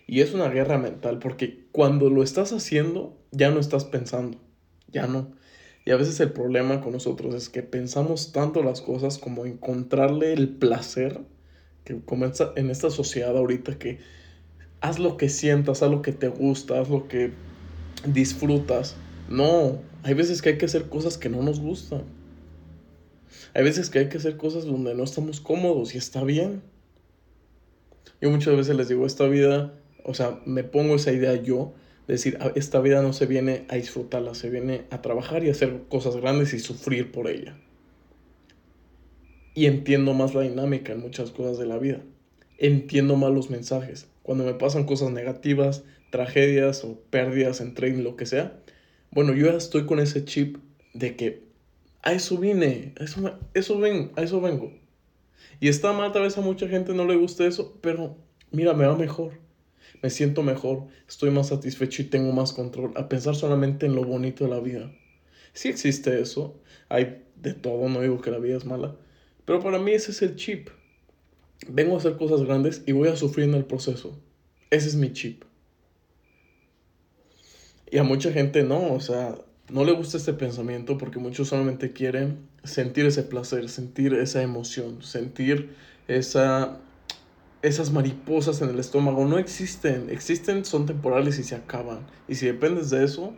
Y 0.06 0.20
es 0.20 0.34
una 0.34 0.48
guerra 0.48 0.78
mental 0.78 1.18
porque 1.18 1.66
cuando 1.72 2.10
lo 2.10 2.22
estás 2.22 2.52
haciendo, 2.52 3.18
ya 3.30 3.50
no 3.50 3.60
estás 3.60 3.84
pensando. 3.84 4.38
Ya 4.88 5.06
no. 5.06 5.32
Y 5.84 5.90
a 5.90 5.96
veces 5.96 6.18
el 6.20 6.32
problema 6.32 6.80
con 6.80 6.92
nosotros 6.92 7.34
es 7.34 7.48
que 7.48 7.62
pensamos 7.62 8.32
tanto 8.32 8.62
las 8.62 8.80
cosas 8.80 9.18
como 9.18 9.44
encontrarle 9.44 10.32
el 10.32 10.48
placer 10.48 11.20
que 11.84 12.00
comienza 12.00 12.52
en 12.56 12.70
esta 12.70 12.90
sociedad 12.90 13.36
ahorita 13.36 13.78
que 13.78 13.98
haz 14.80 14.98
lo 14.98 15.16
que 15.16 15.28
sientas, 15.28 15.82
haz 15.82 15.90
lo 15.90 16.00
que 16.00 16.12
te 16.12 16.28
gusta, 16.28 16.80
haz 16.80 16.88
lo 16.88 17.06
que 17.08 17.32
disfrutas. 18.06 18.96
No, 19.28 19.78
hay 20.02 20.14
veces 20.14 20.42
que 20.42 20.50
hay 20.50 20.58
que 20.58 20.66
hacer 20.66 20.88
cosas 20.88 21.18
que 21.18 21.28
no 21.28 21.42
nos 21.42 21.60
gustan. 21.60 22.02
Hay 23.52 23.64
veces 23.64 23.90
que 23.90 24.00
hay 24.00 24.08
que 24.08 24.18
hacer 24.18 24.36
cosas 24.36 24.64
donde 24.64 24.94
no 24.94 25.04
estamos 25.04 25.40
cómodos 25.40 25.94
y 25.94 25.98
está 25.98 26.24
bien. 26.24 26.62
Yo 28.20 28.30
muchas 28.30 28.56
veces 28.56 28.76
les 28.76 28.88
digo, 28.88 29.06
esta 29.06 29.26
vida, 29.26 29.74
o 30.04 30.14
sea, 30.14 30.40
me 30.46 30.64
pongo 30.64 30.96
esa 30.96 31.12
idea 31.12 31.34
yo, 31.34 31.74
de 32.06 32.14
decir, 32.14 32.36
ah, 32.40 32.52
esta 32.54 32.80
vida 32.80 33.02
no 33.02 33.12
se 33.12 33.26
viene 33.26 33.64
a 33.68 33.76
disfrutarla, 33.76 34.34
se 34.34 34.50
viene 34.50 34.84
a 34.90 35.00
trabajar 35.02 35.42
y 35.44 35.50
hacer 35.50 35.84
cosas 35.88 36.16
grandes 36.16 36.52
y 36.52 36.58
sufrir 36.58 37.10
por 37.10 37.28
ella. 37.28 37.56
Y 39.54 39.66
entiendo 39.66 40.12
más 40.14 40.34
la 40.34 40.42
dinámica 40.42 40.92
en 40.92 41.00
muchas 41.00 41.30
cosas 41.30 41.58
de 41.58 41.66
la 41.66 41.78
vida. 41.78 42.00
Entiendo 42.58 43.16
más 43.16 43.32
los 43.32 43.50
mensajes. 43.50 44.08
Cuando 44.22 44.44
me 44.44 44.54
pasan 44.54 44.84
cosas 44.84 45.10
negativas, 45.12 45.84
tragedias 46.10 46.84
o 46.84 47.00
pérdidas 47.10 47.60
en 47.60 47.74
tren, 47.74 48.04
lo 48.04 48.16
que 48.16 48.26
sea, 48.26 48.58
bueno, 49.10 49.32
yo 49.32 49.46
ya 49.46 49.56
estoy 49.56 49.86
con 49.86 50.00
ese 50.00 50.24
chip 50.24 50.58
de 50.92 51.16
que 51.16 51.44
a 52.02 52.12
eso 52.12 52.36
vine, 52.36 52.92
a 53.00 53.04
eso, 53.04 53.38
eso, 53.54 53.78
ven, 53.78 54.12
a 54.16 54.22
eso 54.22 54.40
vengo. 54.40 54.72
Y 55.60 55.68
está 55.68 55.92
mal, 55.92 56.12
tal 56.12 56.22
vez 56.22 56.36
a 56.36 56.40
mucha 56.40 56.68
gente 56.68 56.92
no 56.92 57.06
le 57.06 57.16
guste 57.16 57.46
eso, 57.46 57.78
pero 57.80 58.16
mira, 58.50 58.74
me 58.74 58.86
va 58.86 58.96
mejor. 58.96 59.43
Me 60.02 60.10
siento 60.10 60.42
mejor, 60.42 60.86
estoy 61.08 61.30
más 61.30 61.48
satisfecho 61.48 62.02
y 62.02 62.06
tengo 62.06 62.32
más 62.32 62.52
control. 62.52 62.92
A 62.96 63.08
pensar 63.08 63.34
solamente 63.34 63.86
en 63.86 63.94
lo 63.94 64.04
bonito 64.04 64.44
de 64.44 64.50
la 64.50 64.60
vida. 64.60 64.92
Sí 65.52 65.68
existe 65.68 66.20
eso, 66.20 66.60
hay 66.88 67.22
de 67.36 67.54
todo, 67.54 67.88
no 67.88 68.00
digo 68.00 68.20
que 68.20 68.30
la 68.30 68.38
vida 68.38 68.56
es 68.56 68.64
mala, 68.64 68.96
pero 69.44 69.60
para 69.60 69.78
mí 69.78 69.92
ese 69.92 70.10
es 70.10 70.22
el 70.22 70.36
chip. 70.36 70.68
Vengo 71.68 71.94
a 71.94 71.98
hacer 71.98 72.16
cosas 72.16 72.42
grandes 72.42 72.82
y 72.86 72.92
voy 72.92 73.08
a 73.08 73.16
sufrir 73.16 73.48
en 73.48 73.54
el 73.54 73.64
proceso. 73.64 74.18
Ese 74.70 74.88
es 74.88 74.96
mi 74.96 75.12
chip. 75.12 75.44
Y 77.90 77.98
a 77.98 78.02
mucha 78.02 78.32
gente 78.32 78.64
no, 78.64 78.92
o 78.92 79.00
sea, 79.00 79.36
no 79.70 79.84
le 79.84 79.92
gusta 79.92 80.16
este 80.16 80.32
pensamiento 80.32 80.98
porque 80.98 81.18
muchos 81.18 81.48
solamente 81.48 81.92
quieren 81.92 82.48
sentir 82.64 83.06
ese 83.06 83.22
placer, 83.22 83.68
sentir 83.68 84.14
esa 84.14 84.42
emoción, 84.42 85.02
sentir 85.02 85.74
esa, 86.08 86.80
esas 87.64 87.90
mariposas 87.92 88.60
en 88.60 88.68
el 88.68 88.78
estómago. 88.78 89.24
No 89.24 89.38
existen, 89.38 90.10
existen, 90.10 90.64
son 90.66 90.84
temporales 90.84 91.38
y 91.38 91.44
se 91.44 91.54
acaban. 91.54 92.06
Y 92.28 92.34
si 92.34 92.46
dependes 92.46 92.90
de 92.90 93.04
eso, 93.04 93.34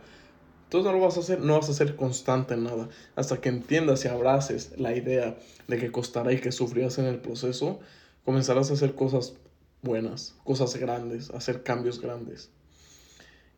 entonces 0.64 0.90
no 0.90 0.98
lo 0.98 1.04
vas 1.04 1.16
a 1.16 1.20
hacer, 1.20 1.40
no 1.40 1.54
vas 1.54 1.68
a 1.68 1.74
ser 1.74 1.94
constante 1.94 2.54
en 2.54 2.64
nada. 2.64 2.88
Hasta 3.14 3.40
que 3.40 3.48
entiendas 3.48 4.04
y 4.04 4.08
abraces 4.08 4.72
la 4.78 4.96
idea 4.96 5.38
de 5.68 5.78
que 5.78 5.92
costará 5.92 6.32
y 6.32 6.40
que 6.40 6.50
sufrirás 6.50 6.98
en 6.98 7.04
el 7.04 7.20
proceso, 7.20 7.78
comenzarás 8.24 8.70
a 8.70 8.74
hacer 8.74 8.96
cosas 8.96 9.34
buenas, 9.82 10.34
cosas 10.42 10.74
grandes, 10.76 11.30
hacer 11.30 11.62
cambios 11.62 12.00
grandes. 12.00 12.50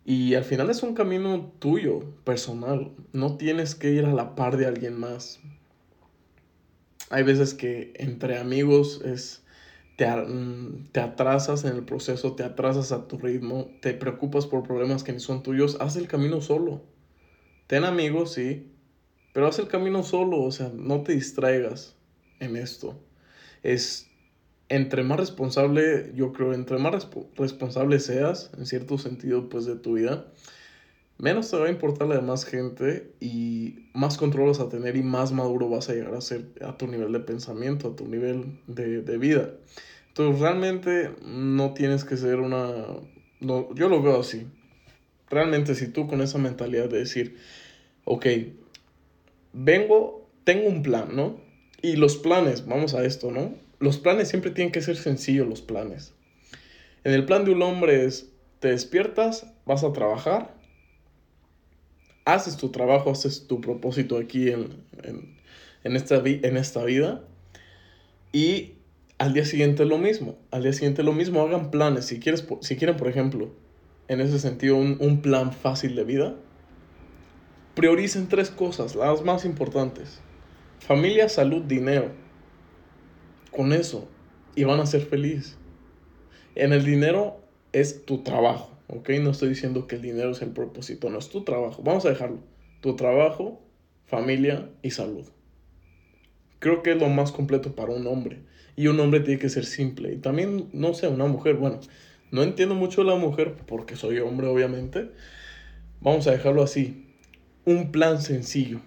Y 0.04 0.34
al 0.34 0.44
final 0.44 0.68
es 0.68 0.82
un 0.82 0.94
camino 0.94 1.50
tuyo, 1.58 2.00
personal. 2.25 2.92
No 3.14 3.38
tienes 3.38 3.75
que 3.75 3.90
ir 3.90 4.04
a 4.04 4.12
la 4.12 4.34
par 4.34 4.58
de 4.58 4.66
alguien 4.66 4.98
más. 4.98 5.40
Hay 7.08 7.22
veces 7.22 7.54
que 7.54 7.94
entre 7.96 8.38
amigos 8.38 9.00
es 9.02 9.42
te, 9.99 10.07
mm, 10.07 10.93
te 10.93 11.00
atrasas 11.00 11.64
en 11.64 11.75
el 11.75 11.85
proceso, 11.85 12.37
te 12.37 12.45
atrasas 12.45 12.93
a 12.93 13.09
tu 13.09 13.19
ritmo, 13.19 13.67
te 13.83 13.95
preocupas 13.95 14.47
por 14.47 14.62
problemas 14.62 15.02
que 15.02 15.12
ni 15.12 15.19
son 15.19 15.43
tuyos, 15.43 15.76
haz 15.81 15.97
el 15.97 16.07
camino 16.07 16.40
solo. 16.40 16.85
Ten 17.67 17.83
amigos, 17.85 18.33
sí, 18.33 18.71
pero 19.33 19.49
haz 19.49 19.59
el 19.59 19.67
camino 19.67 20.05
solo, 20.05 20.40
o 20.43 20.52
sea, 20.52 20.71
no 20.71 21.02
te 21.02 21.14
distraigas 21.14 21.97
en 22.38 22.55
esto. 22.55 22.97
Es 23.64 24.07
entre 24.69 25.02
más 25.02 25.19
responsable, 25.19 26.12
yo 26.14 26.33
creo, 26.33 26.55
entre 26.55 26.78
más 26.78 27.09
responsable 27.37 27.99
seas, 27.99 28.52
en 28.57 28.67
cierto 28.67 28.99
sentido, 28.99 29.49
pues 29.49 29.64
de 29.64 29.75
tu 29.75 29.95
vida, 29.95 30.26
menos 31.18 31.50
te 31.50 31.56
va 31.56 31.66
a 31.66 31.70
importar 31.70 32.08
la 32.08 32.16
demás 32.16 32.44
gente 32.44 33.12
y 33.20 33.88
más 33.92 34.16
control 34.16 34.48
vas 34.48 34.60
a 34.60 34.68
tener 34.68 34.96
y 34.96 35.02
más 35.02 35.32
maduro 35.32 35.68
vas 35.68 35.88
a 35.88 35.94
llegar 35.94 36.14
a 36.14 36.20
ser 36.20 36.46
a 36.60 36.76
tu 36.76 36.87
nivel 36.87 37.12
de 37.12 37.20
pensamiento, 37.20 37.88
a 37.88 37.96
tu 37.96 38.06
nivel 38.06 38.60
de, 38.66 39.02
de 39.02 39.18
vida. 39.18 39.50
Entonces 40.08 40.40
realmente 40.40 41.10
no 41.25 41.75
tienes 41.75 42.04
que 42.04 42.16
ser 42.16 42.40
una... 42.40 42.87
No, 43.40 43.72
yo 43.75 43.88
lo 43.88 44.02
veo 44.02 44.20
así. 44.20 44.46
Realmente 45.28 45.75
si 45.75 45.88
tú 45.88 46.06
con 46.06 46.22
esa 46.22 46.38
mentalidad 46.38 46.88
de 46.88 46.98
decir, 46.98 47.37
ok, 48.04 48.26
vengo, 49.52 50.28
tengo 50.44 50.68
un 50.68 50.82
plan, 50.82 51.14
¿no? 51.14 51.40
Y 51.82 51.96
los 51.96 52.16
planes, 52.16 52.66
vamos 52.66 52.94
a 52.94 53.04
esto, 53.04 53.30
¿no? 53.30 53.54
Los 53.78 53.98
planes 53.98 54.28
siempre 54.28 54.50
tienen 54.50 54.72
que 54.72 54.82
ser 54.82 54.96
sencillos, 54.96 55.46
los 55.46 55.62
planes. 55.62 56.14
En 57.04 57.12
el 57.12 57.25
plan 57.25 57.44
de 57.44 57.52
un 57.52 57.62
hombre 57.62 58.04
es, 58.04 58.30
te 58.58 58.68
despiertas, 58.68 59.46
vas 59.66 59.84
a 59.84 59.92
trabajar, 59.92 60.57
haces 62.35 62.56
tu 62.56 62.68
trabajo, 62.68 63.11
haces 63.11 63.47
tu 63.47 63.61
propósito 63.61 64.18
aquí 64.18 64.50
en, 64.50 64.85
en, 65.02 65.97
esta, 65.97 66.16
en 66.25 66.56
esta 66.56 66.85
vida 66.85 67.25
y 68.32 68.75
al 69.16 69.32
día 69.32 69.47
siguiente 69.47 69.85
lo 69.87 69.97
mismo. 69.97 70.37
Al 70.50 70.62
día 70.62 70.73
siguiente 70.73 71.02
lo 71.02 71.12
mismo, 71.12 71.40
hagan 71.40 71.70
planes. 71.70 72.04
Si, 72.04 72.20
quieres, 72.20 72.47
si 72.61 72.76
quieren, 72.76 72.97
por 72.97 73.08
ejemplo, 73.08 73.50
en 74.08 74.20
ese 74.20 74.38
sentido, 74.38 74.76
un, 74.76 74.99
un 75.00 75.23
plan 75.23 75.52
fácil 75.52 75.97
de 75.97 76.04
vida, 76.04 76.37
prioricen 77.75 78.28
tres 78.28 78.50
cosas, 78.50 78.94
las 78.94 79.25
más 79.25 79.44
importantes. 79.47 80.20
Familia, 80.80 81.28
salud, 81.28 81.62
dinero. 81.62 82.12
Con 83.50 83.73
eso. 83.73 84.06
Y 84.54 84.64
van 84.64 84.80
a 84.80 84.87
ser 84.87 85.02
felices. 85.02 85.56
En 86.54 86.73
el 86.73 86.85
dinero 86.85 87.40
es 87.73 88.04
tu 88.04 88.23
trabajo. 88.23 88.77
¿Ok? 88.88 89.11
No 89.21 89.30
estoy 89.30 89.50
diciendo 89.50 89.87
que 89.87 89.97
el 89.97 90.02
dinero 90.02 90.30
es 90.30 90.42
el 90.42 90.50
propósito, 90.50 91.11
no 91.11 91.18
es 91.18 91.28
tu 91.28 91.45
trabajo. 91.45 91.83
Vamos 91.83 92.04
a 92.04 92.11
dejarlo. 92.11 92.40
Tu 92.80 92.97
trabajo, 92.97 93.61
familia 94.07 94.71
y 94.83 94.90
salud. 94.90 95.26
Creo 96.59 96.83
que 96.83 96.92
es 96.92 96.99
lo 96.99 97.09
más 97.09 97.33
completo 97.33 97.75
para 97.75 97.92
un 97.92 98.07
hombre. 98.07 98.40
Y 98.76 98.87
un 98.87 98.99
hombre 99.00 99.21
tiene 99.21 99.40
que 99.40 99.49
ser 99.49 99.64
simple. 99.64 100.12
Y 100.12 100.16
también, 100.16 100.68
no 100.73 100.95
sé, 100.95 101.09
una 101.09 101.26
mujer, 101.26 101.57
bueno, 101.57 101.80
no 102.30 102.42
entiendo 102.42 102.75
mucho 102.75 103.04
la 103.04 103.16
mujer 103.16 103.54
porque 103.66 103.97
soy 103.97 104.18
hombre, 104.18 104.47
obviamente. 104.47 105.11
Vamos 106.00 106.26
a 106.26 106.33
dejarlo 106.33 106.62
así. 106.62 107.07
Un 107.64 107.90
plan 107.90 108.21
sencillo. 108.21 108.80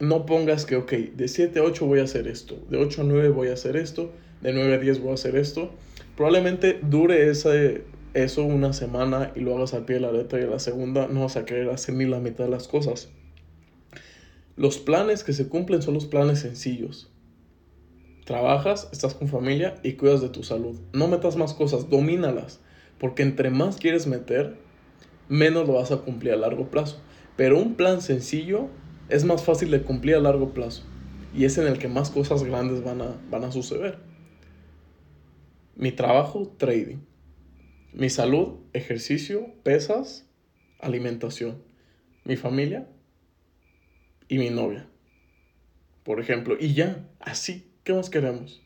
No 0.00 0.26
pongas 0.26 0.64
que, 0.64 0.76
ok, 0.76 0.92
de 0.92 1.28
7 1.28 1.58
a 1.58 1.62
8 1.62 1.86
voy 1.86 2.00
a 2.00 2.04
hacer 2.04 2.28
esto, 2.28 2.56
de 2.70 2.78
8 2.78 3.02
a 3.02 3.04
9 3.04 3.28
voy 3.30 3.48
a 3.48 3.54
hacer 3.54 3.76
esto, 3.76 4.12
de 4.40 4.52
9 4.52 4.74
a 4.74 4.78
10 4.78 5.00
voy 5.00 5.10
a 5.10 5.14
hacer 5.14 5.34
esto. 5.34 5.70
Probablemente 6.16 6.78
dure 6.82 7.30
ese, 7.30 7.82
eso 8.24 8.44
una 8.44 8.72
semana 8.72 9.32
y 9.34 9.40
lo 9.40 9.56
hagas 9.56 9.74
al 9.74 9.84
pie 9.84 9.96
de 9.96 10.02
la 10.02 10.12
letra 10.12 10.40
y 10.40 10.46
la 10.46 10.58
segunda 10.58 11.08
no 11.08 11.22
vas 11.22 11.36
a 11.36 11.44
querer 11.44 11.70
hacer 11.70 11.94
ni 11.94 12.06
la 12.06 12.20
mitad 12.20 12.44
de 12.44 12.50
las 12.50 12.68
cosas. 12.68 13.08
Los 14.56 14.78
planes 14.78 15.22
que 15.22 15.32
se 15.32 15.48
cumplen 15.48 15.82
son 15.82 15.94
los 15.94 16.06
planes 16.06 16.40
sencillos. 16.40 17.10
Trabajas, 18.24 18.88
estás 18.92 19.14
con 19.14 19.28
familia 19.28 19.76
y 19.82 19.92
cuidas 19.92 20.20
de 20.20 20.28
tu 20.28 20.42
salud. 20.42 20.78
No 20.92 21.08
metas 21.08 21.36
más 21.36 21.54
cosas, 21.54 21.88
domínalas. 21.88 22.60
Porque 22.98 23.22
entre 23.22 23.50
más 23.50 23.76
quieres 23.76 24.06
meter, 24.06 24.58
menos 25.28 25.66
lo 25.66 25.74
vas 25.74 25.92
a 25.92 25.98
cumplir 25.98 26.32
a 26.32 26.36
largo 26.36 26.68
plazo. 26.70 27.00
Pero 27.36 27.58
un 27.58 27.74
plan 27.74 28.02
sencillo 28.02 28.68
es 29.08 29.24
más 29.24 29.44
fácil 29.44 29.70
de 29.70 29.82
cumplir 29.82 30.16
a 30.16 30.20
largo 30.20 30.52
plazo. 30.52 30.82
Y 31.34 31.44
es 31.44 31.56
en 31.56 31.66
el 31.66 31.78
que 31.78 31.88
más 31.88 32.10
cosas 32.10 32.42
grandes 32.42 32.82
van 32.82 33.00
a, 33.00 33.14
van 33.30 33.44
a 33.44 33.52
suceder. 33.52 33.98
Mi 35.76 35.92
trabajo, 35.92 36.52
trading. 36.58 36.98
Mi 37.92 38.10
salud, 38.10 38.60
ejercicio, 38.72 39.54
pesas, 39.62 40.26
alimentación. 40.78 41.62
Mi 42.24 42.36
familia 42.36 42.88
y 44.28 44.38
mi 44.38 44.50
novia. 44.50 44.88
Por 46.04 46.20
ejemplo. 46.20 46.56
Y 46.58 46.74
ya, 46.74 47.08
así. 47.20 47.64
¿Qué 47.84 47.94
más 47.94 48.10
queremos? 48.10 48.60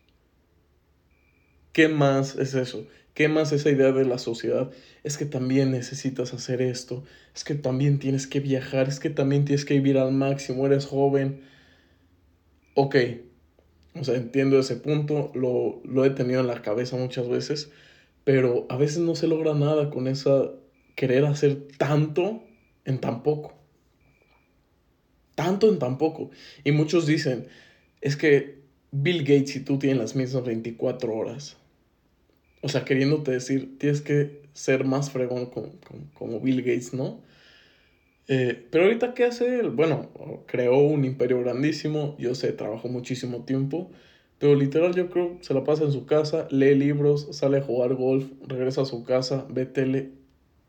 ¿Qué 1.73 1.88
más 1.88 2.37
es 2.37 2.55
eso? 2.55 2.87
¿Qué 3.14 3.29
más 3.29 3.52
esa 3.52 3.71
idea 3.71 3.93
de 3.93 4.05
la 4.05 4.19
sociedad? 4.19 4.71
Es 5.05 5.17
que 5.19 5.26
también 5.26 5.71
necesitas 5.71 6.33
hacer 6.33 6.62
esto, 6.62 7.05
es 7.35 7.45
que 7.45 7.55
también 7.55 7.99
tienes 7.99 8.26
que 8.26 8.41
viajar, 8.41 8.88
es 8.88 9.00
que 9.00 9.11
también 9.11 9.45
tienes 9.45 9.64
que 9.64 9.75
vivir 9.75 9.99
al 9.99 10.12
máximo, 10.12 10.67
eres 10.67 10.87
joven. 10.87 11.43
Ok, 12.75 12.97
o 13.95 14.05
sea, 14.05 14.17
entiendo 14.17 14.59
ese 14.59 14.76
punto, 14.76 15.31
lo, 15.35 15.83
lo 15.85 16.05
he 16.05 16.11
tenido 16.11 16.41
en 16.41 16.47
la 16.47 16.62
cabeza 16.62 16.97
muchas 16.97 17.29
veces, 17.29 17.71
pero 18.25 18.67
a 18.69 18.76
veces 18.76 18.99
no 18.99 19.14
se 19.14 19.26
logra 19.26 19.55
nada 19.55 19.91
con 19.91 20.07
esa 20.07 20.50
querer 20.95 21.25
hacer 21.25 21.69
tanto 21.79 22.43
en 22.85 22.99
tan 22.99 23.23
poco. 23.23 23.55
Tanto 25.35 25.69
en 25.69 25.79
tan 25.79 25.99
poco. 25.99 26.31
Y 26.64 26.73
muchos 26.73 27.07
dicen, 27.07 27.47
es 28.00 28.17
que 28.17 28.62
Bill 28.91 29.21
Gates 29.21 29.57
y 29.57 29.61
tú 29.61 29.79
tienen 29.79 29.99
las 29.99 30.14
mismas 30.14 30.45
24 30.45 31.14
horas. 31.14 31.57
O 32.61 32.69
sea, 32.69 32.85
queriéndote 32.85 33.33
decir, 33.33 33.79
tienes 33.79 34.02
que 34.02 34.43
ser 34.52 34.85
más 34.85 35.11
fregón 35.11 35.50
como, 36.14 36.41
Bill 36.41 36.62
Gates, 36.62 36.95
¿no? 36.95 37.21
Eh, 38.29 38.69
pero 38.71 38.85
ahorita, 38.85 39.14
¿qué 39.14 39.25
hace 39.25 39.59
él? 39.59 39.71
Bueno, 39.71 40.11
creó 40.47 40.79
un 40.79 41.05
imperio 41.05 41.41
grandísimo, 41.41 42.17
yo 42.19 42.35
sé, 42.35 42.52
trabajó 42.52 42.88
muchísimo 42.88 43.45
tiempo, 43.45 43.91
pero 44.43 44.57
literal 44.57 44.93
yo 44.93 45.09
creo 45.09 45.39
se 45.41 45.55
la 45.55 45.63
pasa 45.63 45.85
en 45.85 45.93
su 45.93 46.05
casa, 46.05 46.49
lee 46.51 46.75
libros, 46.75 47.29
sale 47.31 47.59
a 47.59 47.63
jugar 47.63 47.95
golf, 47.95 48.27
regresa 48.45 48.83
a 48.83 48.87
su 48.87 49.05
casa, 49.05 49.47
ve 49.49 49.67
tele. 49.67 50.11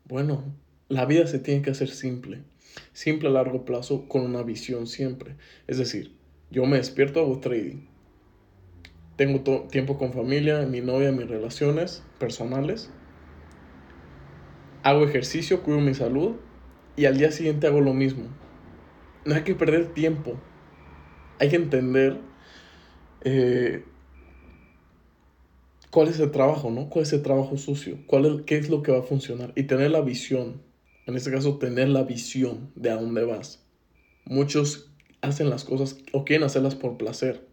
Bueno, 0.04 0.44
la 0.88 1.06
vida 1.06 1.26
se 1.26 1.40
tiene 1.40 1.60
que 1.60 1.72
hacer 1.72 1.88
simple, 1.88 2.44
simple 2.92 3.30
a 3.30 3.32
largo 3.32 3.64
plazo, 3.64 4.06
con 4.06 4.22
una 4.22 4.44
visión 4.44 4.86
siempre. 4.86 5.34
Es 5.66 5.76
decir, 5.76 6.14
yo 6.52 6.66
me 6.66 6.76
despierto, 6.76 7.18
hago 7.18 7.40
trading. 7.40 7.88
Tengo 9.16 9.40
tiempo 9.66 9.98
con 9.98 10.12
familia, 10.12 10.60
mi 10.66 10.80
novia, 10.80 11.10
mis 11.10 11.26
relaciones 11.26 12.04
personales. 12.20 12.92
Hago 14.84 15.02
ejercicio, 15.02 15.64
cuido 15.64 15.80
mi 15.80 15.94
salud 15.94 16.36
y 16.94 17.06
al 17.06 17.18
día 17.18 17.32
siguiente 17.32 17.66
hago 17.66 17.80
lo 17.80 17.92
mismo. 17.92 18.26
No 19.24 19.34
hay 19.34 19.42
que 19.42 19.56
perder 19.56 19.94
tiempo. 19.94 20.36
Hay 21.40 21.48
que 21.48 21.56
entender 21.56 22.20
eh, 23.24 23.84
cuál 25.90 26.08
es 26.08 26.20
el 26.20 26.30
trabajo, 26.30 26.70
¿no? 26.70 26.88
¿Cuál 26.88 27.04
es 27.04 27.12
el 27.12 27.22
trabajo 27.22 27.56
sucio? 27.56 27.98
¿Cuál 28.06 28.26
es, 28.26 28.42
¿Qué 28.42 28.56
es 28.56 28.68
lo 28.68 28.82
que 28.82 28.92
va 28.92 28.98
a 28.98 29.02
funcionar? 29.02 29.52
Y 29.56 29.64
tener 29.64 29.90
la 29.90 30.00
visión. 30.00 30.62
En 31.06 31.16
este 31.16 31.30
caso, 31.30 31.58
tener 31.58 31.88
la 31.88 32.02
visión 32.02 32.70
de 32.74 32.90
a 32.90 32.96
dónde 32.96 33.24
vas. 33.24 33.64
Muchos 34.24 34.90
hacen 35.20 35.50
las 35.50 35.64
cosas 35.64 35.98
o 36.12 36.24
quieren 36.24 36.44
hacerlas 36.44 36.74
por 36.74 36.96
placer. 36.96 37.46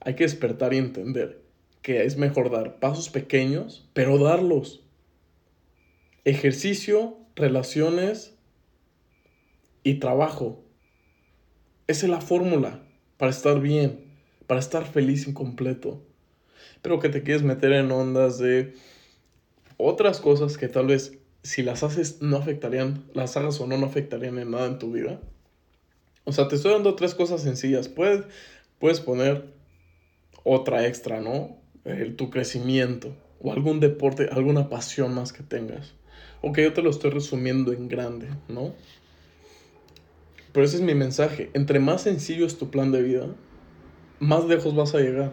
Hay 0.00 0.14
que 0.14 0.24
despertar 0.24 0.74
y 0.74 0.78
entender 0.78 1.42
que 1.82 2.04
es 2.04 2.16
mejor 2.16 2.50
dar 2.50 2.78
pasos 2.78 3.08
pequeños, 3.08 3.88
pero 3.92 4.18
darlos. 4.18 4.84
Ejercicio, 6.24 7.18
relaciones 7.34 8.36
y 9.82 9.94
trabajo. 9.94 10.64
Esa 11.88 12.06
es 12.06 12.10
la 12.10 12.20
fórmula 12.20 12.82
para 13.16 13.30
estar 13.30 13.60
bien, 13.60 14.11
para 14.52 14.60
estar 14.60 14.84
feliz 14.84 15.26
y 15.26 15.32
completo. 15.32 16.02
Pero 16.82 17.00
que 17.00 17.08
te 17.08 17.22
quieres 17.22 17.42
meter 17.42 17.72
en 17.72 17.90
ondas 17.90 18.36
de 18.36 18.74
otras 19.78 20.20
cosas 20.20 20.58
que 20.58 20.68
tal 20.68 20.88
vez 20.88 21.16
si 21.42 21.62
las 21.62 21.82
haces 21.82 22.20
no 22.20 22.36
afectarían, 22.36 23.02
las 23.14 23.34
hagas 23.38 23.58
o 23.62 23.66
no, 23.66 23.78
no 23.78 23.86
afectarían 23.86 24.38
en 24.38 24.50
nada 24.50 24.66
en 24.66 24.78
tu 24.78 24.92
vida. 24.92 25.22
O 26.24 26.32
sea, 26.32 26.48
te 26.48 26.56
estoy 26.56 26.72
dando 26.72 26.96
tres 26.96 27.14
cosas 27.14 27.40
sencillas. 27.40 27.88
Puedes, 27.88 28.26
puedes 28.78 29.00
poner 29.00 29.54
otra 30.44 30.86
extra, 30.86 31.22
¿no? 31.22 31.56
El, 31.86 32.14
tu 32.16 32.28
crecimiento 32.28 33.16
o 33.40 33.54
algún 33.54 33.80
deporte, 33.80 34.28
alguna 34.30 34.68
pasión 34.68 35.14
más 35.14 35.32
que 35.32 35.42
tengas. 35.42 35.94
Ok, 36.42 36.58
yo 36.58 36.74
te 36.74 36.82
lo 36.82 36.90
estoy 36.90 37.10
resumiendo 37.10 37.72
en 37.72 37.88
grande, 37.88 38.28
¿no? 38.48 38.74
Pero 40.52 40.66
ese 40.66 40.76
es 40.76 40.82
mi 40.82 40.94
mensaje. 40.94 41.48
Entre 41.54 41.80
más 41.80 42.02
sencillo 42.02 42.44
es 42.44 42.58
tu 42.58 42.70
plan 42.70 42.92
de 42.92 43.00
vida, 43.00 43.28
más 44.22 44.44
lejos 44.44 44.76
vas 44.76 44.94
a 44.94 45.00
llegar. 45.00 45.32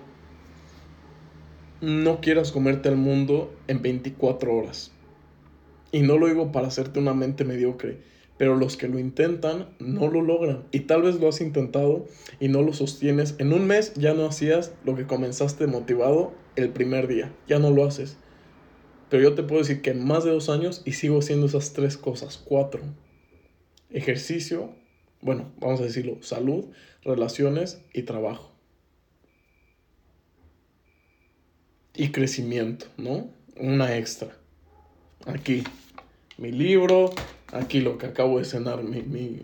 No 1.80 2.22
quieras 2.22 2.52
comerte 2.52 2.90
al 2.90 2.96
mundo 2.96 3.54
en 3.68 3.84
24 3.84 4.52
horas. 4.52 4.92
Y 5.92 6.00
no 6.00 6.18
lo 6.18 6.26
digo 6.26 6.52
para 6.52 6.70
hacerte 6.70 7.00
una 7.00 7.14
mente 7.14 7.46
mediocre, 7.46 8.00
pero 8.38 8.56
los 8.56 8.78
que 8.78 8.88
lo 8.88 8.98
intentan 8.98 9.68
no 9.78 10.08
lo 10.08 10.24
logran. 10.24 10.64
Y 10.72 10.82
tal 10.82 11.04
vez 11.04 11.20
lo 11.20 11.30
has 11.30 11.40
intentado 11.40 12.08
y 12.40 12.48
no 12.48 12.64
lo 12.64 12.74
sostienes. 12.74 13.36
En 13.38 13.54
un 13.54 13.68
mes 13.68 13.94
ya 13.94 14.16
no 14.16 14.26
hacías 14.26 14.74
lo 14.84 14.96
que 14.96 15.06
comenzaste 15.06 15.68
motivado 15.68 16.34
el 16.56 16.70
primer 16.70 17.08
día, 17.08 17.32
ya 17.48 17.60
no 17.60 17.70
lo 17.70 17.86
haces. 17.86 18.18
Pero 19.12 19.22
yo 19.22 19.36
te 19.36 19.44
puedo 19.44 19.62
decir 19.62 19.84
que 19.84 19.94
más 19.94 20.24
de 20.24 20.32
dos 20.32 20.50
años 20.50 20.82
y 20.84 20.94
sigo 20.94 21.20
haciendo 21.20 21.46
esas 21.46 21.74
tres 21.74 21.96
cosas, 21.96 22.42
cuatro. 22.44 22.82
Ejercicio, 23.92 24.72
bueno, 25.22 25.52
vamos 25.60 25.80
a 25.80 25.84
decirlo, 25.84 26.18
salud, 26.22 26.66
relaciones 27.04 27.84
y 27.94 28.02
trabajo. 28.02 28.49
Y 32.00 32.12
crecimiento, 32.14 32.86
¿no? 32.96 33.28
Una 33.58 33.98
extra. 33.98 34.30
Aquí, 35.26 35.66
mi 36.38 36.50
libro, 36.50 37.12
aquí 37.52 37.82
lo 37.82 37.98
que 37.98 38.06
acabo 38.06 38.40
de 38.40 38.46
cenar, 38.46 38.84
mi, 38.84 39.02
mi, 39.02 39.42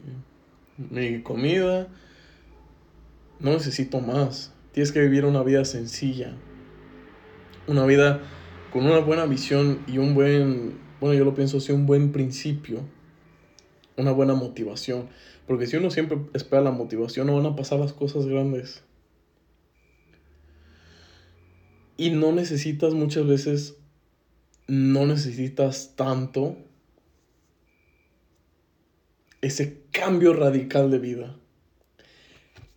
mi 0.78 1.22
comida. 1.22 1.90
No 3.42 3.52
necesito 3.52 4.00
más. 4.00 4.54
Tienes 4.72 4.94
que 4.94 5.02
vivir 5.02 5.26
una 5.26 5.44
vida 5.44 5.66
sencilla. 5.66 6.32
Una 7.68 7.86
vida 7.86 8.22
con 8.72 8.86
una 8.86 9.00
buena 9.00 9.26
visión 9.26 9.82
y 9.86 9.98
un 9.98 10.16
buen, 10.16 10.78
bueno, 11.02 11.14
yo 11.14 11.26
lo 11.26 11.36
pienso 11.36 11.58
así, 11.58 11.74
un 11.74 11.86
buen 11.86 12.14
principio. 12.14 12.80
Una 13.98 14.14
buena 14.14 14.34
motivación. 14.34 15.10
Porque 15.46 15.68
si 15.68 15.76
uno 15.76 15.92
siempre 15.92 16.20
espera 16.34 16.62
la 16.62 16.72
motivación, 16.72 17.28
no 17.28 17.36
van 17.36 17.48
a 17.48 17.56
pasar 17.58 17.80
las 17.80 17.92
cosas 17.92 18.26
grandes. 18.28 18.82
Y 21.98 22.10
no 22.10 22.32
necesitas 22.32 22.94
muchas 22.94 23.26
veces, 23.26 23.76
no 24.68 25.06
necesitas 25.06 25.94
tanto 25.96 26.58
ese 29.42 29.84
cambio 29.92 30.34
radical 30.34 30.92
de 30.92 31.00
vida. 31.00 31.36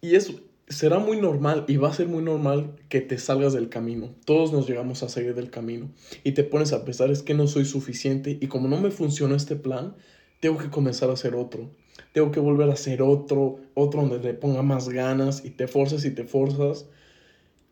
Y 0.00 0.14
eso 0.14 0.40
será 0.68 0.98
muy 0.98 1.16
normal 1.16 1.64
y 1.66 1.76
va 1.76 1.88
a 1.88 1.94
ser 1.94 2.08
muy 2.08 2.22
normal 2.22 2.76
que 2.88 3.00
te 3.00 3.18
salgas 3.18 3.52
del 3.52 3.68
camino. 3.68 4.14
Todos 4.24 4.52
nos 4.52 4.68
llegamos 4.68 5.02
a 5.02 5.08
salir 5.08 5.34
del 5.34 5.50
camino 5.50 5.90
y 6.24 6.32
te 6.32 6.44
pones 6.44 6.72
a 6.72 6.84
pensar 6.84 7.10
es 7.10 7.22
que 7.22 7.34
no 7.34 7.46
soy 7.46 7.64
suficiente 7.64 8.38
y 8.40 8.46
como 8.48 8.68
no 8.68 8.78
me 8.80 8.90
funciona 8.90 9.36
este 9.36 9.56
plan, 9.56 9.96
tengo 10.40 10.58
que 10.58 10.70
comenzar 10.70 11.10
a 11.10 11.14
hacer 11.14 11.34
otro. 11.34 11.70
Tengo 12.12 12.30
que 12.30 12.40
volver 12.40 12.68
a 12.70 12.74
hacer 12.74 13.02
otro, 13.02 13.60
otro 13.74 14.02
donde 14.02 14.18
le 14.18 14.34
ponga 14.34 14.62
más 14.62 14.88
ganas 14.88 15.44
y 15.44 15.50
te 15.50 15.66
forzas 15.68 16.04
y 16.04 16.10
te 16.10 16.24
forzas. 16.24 16.86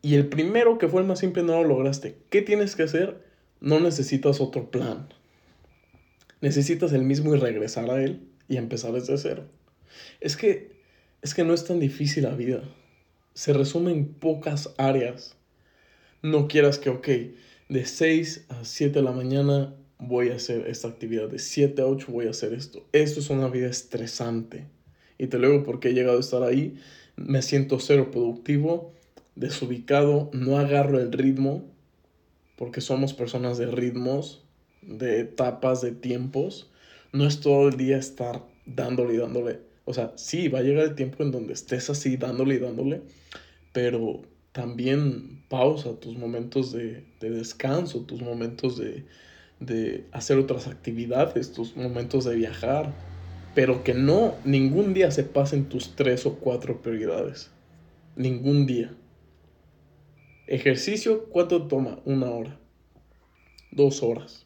Y 0.07 0.15
el 0.15 0.27
primero 0.27 0.77
que 0.77 0.87
fue 0.87 1.01
el 1.01 1.07
más 1.07 1.19
simple 1.19 1.43
no 1.43 1.61
lo 1.61 1.67
lograste. 1.67 2.15
¿Qué 2.29 2.41
tienes 2.41 2.77
que 2.77 2.83
hacer? 2.83 3.21
No 3.59 3.81
necesitas 3.81 4.39
otro 4.39 4.71
plan. 4.71 5.09
Necesitas 6.39 6.93
el 6.93 7.01
mismo 7.01 7.35
y 7.35 7.39
regresar 7.39 7.89
a 7.91 8.01
él 8.01 8.21
y 8.47 8.55
empezar 8.55 8.93
desde 8.93 9.17
cero. 9.17 9.43
Es 10.21 10.37
que, 10.37 10.71
es 11.21 11.33
que 11.33 11.43
no 11.43 11.53
es 11.53 11.65
tan 11.65 11.81
difícil 11.81 12.23
la 12.23 12.35
vida. 12.35 12.63
Se 13.33 13.51
resume 13.51 13.91
en 13.91 14.07
pocas 14.13 14.73
áreas. 14.77 15.35
No 16.21 16.47
quieras 16.47 16.79
que, 16.79 16.89
ok, 16.89 17.07
de 17.67 17.85
6 17.85 18.45
a 18.47 18.63
7 18.63 18.99
de 18.99 19.03
la 19.03 19.11
mañana 19.11 19.75
voy 19.99 20.29
a 20.29 20.35
hacer 20.35 20.69
esta 20.69 20.87
actividad, 20.87 21.27
de 21.27 21.39
7 21.39 21.81
a 21.81 21.85
8 21.85 22.07
voy 22.13 22.27
a 22.27 22.29
hacer 22.29 22.53
esto. 22.53 22.87
Esto 22.93 23.19
es 23.19 23.29
una 23.29 23.49
vida 23.49 23.67
estresante. 23.67 24.67
Y 25.17 25.27
te 25.27 25.37
lo 25.37 25.49
digo 25.49 25.63
porque 25.65 25.89
he 25.89 25.93
llegado 25.93 26.15
a 26.15 26.21
estar 26.21 26.43
ahí, 26.43 26.79
me 27.17 27.41
siento 27.41 27.79
cero 27.79 28.09
productivo, 28.11 28.93
desubicado, 29.39 30.29
no 30.33 30.57
agarro 30.57 30.99
el 30.99 31.11
ritmo, 31.11 31.63
porque 32.55 32.81
somos 32.81 33.13
personas 33.13 33.57
de 33.57 33.67
ritmos, 33.67 34.43
de 34.81 35.19
etapas, 35.19 35.81
de 35.81 35.91
tiempos 35.91 36.69
no 37.11 37.25
es 37.25 37.39
todo 37.39 37.69
el 37.69 37.77
día 37.77 37.97
estar 37.97 38.43
dándole 38.65 39.15
y 39.15 39.17
dándole. 39.17 39.59
O 39.85 39.93
sea, 39.93 40.13
sí, 40.15 40.47
va 40.49 40.59
a 40.59 40.63
llegar 40.63 40.85
el 40.85 40.95
tiempo 40.95 41.23
en 41.23 41.31
donde 41.31 41.53
estés 41.53 41.89
así 41.89 42.17
dándole 42.17 42.55
y 42.55 42.59
dándole, 42.59 43.01
pero 43.73 44.21
también 44.51 45.43
pausa 45.49 45.99
tus 45.99 46.17
momentos 46.17 46.71
de, 46.73 47.05
descanso, 47.19 48.01
tus 48.01 48.21
momentos 48.21 48.77
de, 48.77 49.05
de 49.59 50.05
hacer 50.11 50.37
otras 50.37 50.67
actividades, 50.67 51.53
tus 51.53 51.75
momentos 51.77 52.25
de 52.25 52.35
viajar, 52.35 52.93
pero 53.55 53.83
que 53.83 53.93
no, 53.93 54.35
ningún 54.43 54.93
día 54.93 55.09
se 55.11 55.23
pasen 55.23 55.69
tus 55.69 55.95
tres 55.95 56.25
o 56.25 56.35
cuatro 56.35 56.81
prioridades. 56.81 57.49
Ningún 58.15 58.65
día. 58.65 58.93
Ejercicio, 60.47 61.25
¿cuánto 61.25 61.67
toma? 61.67 61.99
Una 62.05 62.31
hora. 62.31 62.57
Dos 63.71 64.01
horas. 64.01 64.45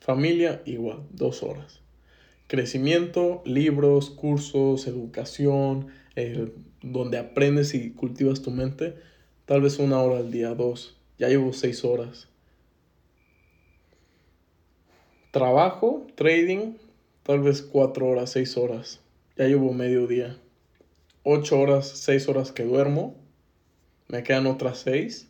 Familia 0.00 0.62
igual, 0.66 1.04
dos 1.12 1.44
horas. 1.44 1.80
Crecimiento, 2.48 3.40
libros, 3.46 4.10
cursos, 4.10 4.88
educación, 4.88 5.86
eh, 6.16 6.52
donde 6.82 7.18
aprendes 7.18 7.72
y 7.72 7.92
cultivas 7.92 8.42
tu 8.42 8.50
mente, 8.50 8.96
tal 9.46 9.60
vez 9.60 9.78
una 9.78 10.02
hora 10.02 10.18
al 10.18 10.32
día, 10.32 10.56
dos. 10.56 10.98
Ya 11.18 11.28
llevo 11.28 11.52
seis 11.52 11.84
horas. 11.84 12.28
Trabajo, 15.30 16.04
trading, 16.16 16.74
tal 17.22 17.40
vez 17.40 17.62
cuatro 17.62 18.08
horas, 18.08 18.30
seis 18.30 18.56
horas. 18.56 19.00
Ya 19.36 19.46
llevo 19.46 19.72
medio 19.72 20.08
día. 20.08 20.36
Ocho 21.22 21.60
horas, 21.60 21.86
seis 21.86 22.28
horas 22.28 22.50
que 22.50 22.64
duermo. 22.64 23.21
Me 24.12 24.22
quedan 24.22 24.46
otras 24.46 24.80
seis. 24.80 25.26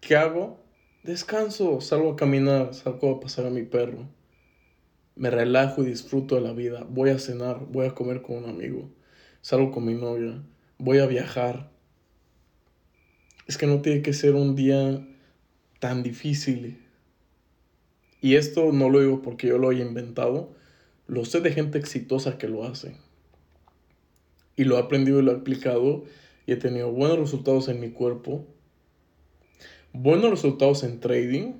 ¿Qué 0.00 0.16
hago? 0.16 0.58
Descanso, 1.02 1.82
salgo 1.82 2.12
a 2.12 2.16
caminar, 2.16 2.72
salgo 2.72 3.10
a 3.10 3.20
pasar 3.20 3.44
a 3.44 3.50
mi 3.50 3.62
perro. 3.62 4.08
Me 5.16 5.28
relajo 5.28 5.82
y 5.82 5.88
disfruto 5.88 6.36
de 6.36 6.40
la 6.40 6.54
vida. 6.54 6.86
Voy 6.88 7.10
a 7.10 7.18
cenar, 7.18 7.66
voy 7.68 7.84
a 7.86 7.94
comer 7.94 8.22
con 8.22 8.36
un 8.36 8.48
amigo. 8.48 8.90
Salgo 9.42 9.70
con 9.70 9.84
mi 9.84 9.92
novia. 9.92 10.42
Voy 10.78 11.00
a 11.00 11.06
viajar. 11.06 11.70
Es 13.46 13.58
que 13.58 13.66
no 13.66 13.82
tiene 13.82 14.00
que 14.00 14.14
ser 14.14 14.34
un 14.34 14.56
día 14.56 15.06
tan 15.78 16.02
difícil. 16.02 16.82
Y 18.22 18.36
esto 18.36 18.72
no 18.72 18.88
lo 18.88 19.00
digo 19.00 19.20
porque 19.20 19.48
yo 19.48 19.58
lo 19.58 19.68
haya 19.68 19.84
inventado. 19.84 20.54
Lo 21.06 21.26
sé 21.26 21.42
de 21.42 21.52
gente 21.52 21.76
exitosa 21.76 22.38
que 22.38 22.48
lo 22.48 22.64
hace. 22.64 22.96
Y 24.56 24.64
lo 24.64 24.78
he 24.78 24.80
aprendido 24.80 25.20
y 25.20 25.22
lo 25.22 25.32
he 25.32 25.36
aplicado. 25.36 26.06
Y 26.46 26.52
he 26.52 26.56
tenido 26.56 26.90
buenos 26.90 27.18
resultados 27.18 27.68
en 27.68 27.80
mi 27.80 27.90
cuerpo 27.90 28.46
buenos 29.94 30.28
resultados 30.28 30.82
en 30.82 30.98
trading, 30.98 31.52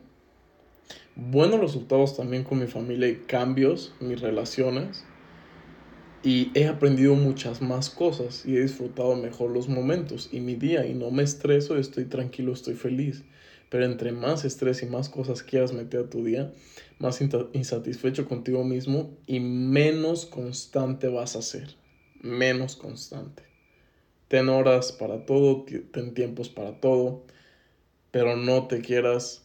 buenos 1.15 1.61
resultados 1.61 2.17
también 2.17 2.43
con 2.43 2.59
mi 2.59 2.67
familia 2.67 3.09
y 3.09 3.15
cambios, 3.15 3.95
mis 4.01 4.21
relaciones. 4.21 5.05
Y 6.25 6.51
he 6.55 6.67
aprendido 6.67 7.15
muchas 7.15 7.63
más 7.63 7.91
cosas 7.91 8.45
y 8.45 8.57
he 8.57 8.63
disfrutado 8.63 9.15
mejor 9.15 9.51
los 9.51 9.69
momentos 9.69 10.31
y 10.33 10.41
mi 10.41 10.57
día 10.57 10.85
y 10.85 10.95
no 10.95 11.11
me 11.11 11.23
estreso, 11.23 11.77
estoy 11.77 12.07
tranquilo, 12.07 12.53
estoy 12.53 12.75
feliz. 12.75 13.23
Pero 13.71 13.85
entre 13.85 14.11
más 14.11 14.45
estrés 14.45 14.83
y 14.83 14.87
más 14.87 15.09
cosas 15.09 15.43
quieras 15.43 15.73
meter 15.73 16.01
a 16.01 16.11
tu 16.11 16.25
día, 16.25 16.53
más 16.99 17.21
insatisfecho 17.53 18.27
contigo 18.29 18.65
mismo 18.65 19.17
y 19.27 19.39
menos 19.39 20.27
constante 20.27 21.09
vas 21.09 21.37
a 21.37 21.43
ser. 21.43 21.77
Menos 22.21 22.75
constante. 22.75 23.54
Ten 24.29 24.49
horas 24.49 24.93
para 24.93 25.25
todo, 25.27 25.65
ten 25.93 26.15
tiempos 26.15 26.49
para 26.49 26.81
todo 26.81 27.25
pero 28.15 28.37
no 28.37 28.69
te 28.69 28.81
quieras 28.81 29.45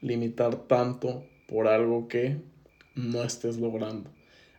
limitar 0.00 0.66
tanto 0.66 1.24
por 1.46 1.68
algo 1.68 2.08
que 2.08 2.40
no 2.96 3.22
estés 3.22 3.58
logrando. 3.58 4.10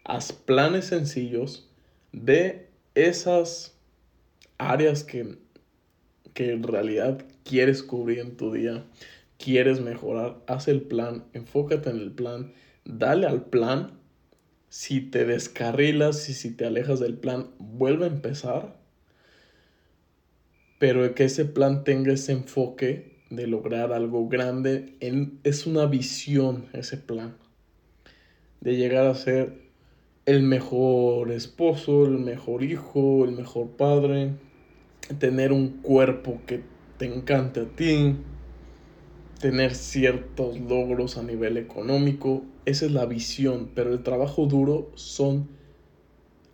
Haz 0.06 0.32
planes 0.32 0.86
sencillos 0.86 1.70
de 2.14 2.70
esas 2.96 3.78
áreas 4.58 5.04
que, 5.04 5.38
que 6.34 6.54
en 6.54 6.64
realidad 6.64 7.26
quieres 7.44 7.84
cubrir 7.84 8.20
en 8.20 8.38
tu 8.38 8.54
día, 8.54 8.86
quieres 9.38 9.82
mejorar. 9.82 10.38
Haz 10.48 10.70
el 10.70 10.84
plan, 10.84 11.26
enfócate 11.34 11.90
en 11.90 11.98
el 11.98 12.14
plan, 12.14 12.54
dale 12.86 13.28
al 13.28 13.44
plan. 13.44 14.00
Si 14.70 15.02
te 15.02 15.26
descarrilas 15.26 16.30
y 16.30 16.34
si 16.34 16.56
te 16.56 16.66
alejas 16.66 17.02
del 17.02 17.18
plan, 17.18 17.50
vuelve 17.60 18.06
a 18.06 18.08
empezar. 18.08 18.79
Pero 20.80 21.14
que 21.14 21.26
ese 21.26 21.46
plan 21.46 21.84
tenga 21.84 22.14
ese 22.14 22.32
enfoque 22.32 23.20
de 23.30 23.48
lograr 23.48 23.92
algo 23.92 24.28
grande, 24.28 24.98
es 25.44 25.68
una 25.68 25.86
visión 25.86 26.66
ese 26.74 26.98
plan, 26.98 27.38
de 28.62 28.78
llegar 28.78 29.06
a 29.06 29.14
ser 29.14 29.70
el 30.26 30.42
mejor 30.42 31.32
esposo, 31.32 32.06
el 32.06 32.20
mejor 32.20 32.64
hijo, 32.64 33.26
el 33.26 33.34
mejor 33.34 33.76
padre, 33.78 34.32
tener 35.20 35.52
un 35.52 35.82
cuerpo 35.82 36.40
que 36.48 36.62
te 36.98 37.06
encante 37.06 37.60
a 37.60 37.66
ti, 37.66 38.16
tener 39.40 39.76
ciertos 39.76 40.60
logros 40.60 41.18
a 41.18 41.24
nivel 41.24 41.58
económico, 41.58 42.44
esa 42.66 42.86
es 42.86 42.92
la 42.92 43.06
visión, 43.06 43.72
pero 43.76 43.92
el 43.92 44.04
trabajo 44.04 44.46
duro 44.46 44.92
son 44.96 45.50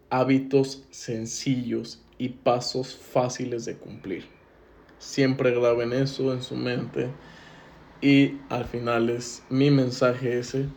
hábitos 0.10 0.84
sencillos 0.92 2.05
y 2.18 2.30
pasos 2.30 2.96
fáciles 2.96 3.66
de 3.66 3.78
cumplir. 3.78 4.26
Siempre 5.00 5.52
graben 5.52 5.94
eso 5.94 6.34
en 6.34 6.42
su 6.42 6.56
mente. 6.56 7.10
Y 8.02 8.38
al 8.50 8.66
final 8.66 9.10
es 9.10 9.44
mi 9.50 9.72
mensaje 9.72 10.40
ese. 10.40 10.68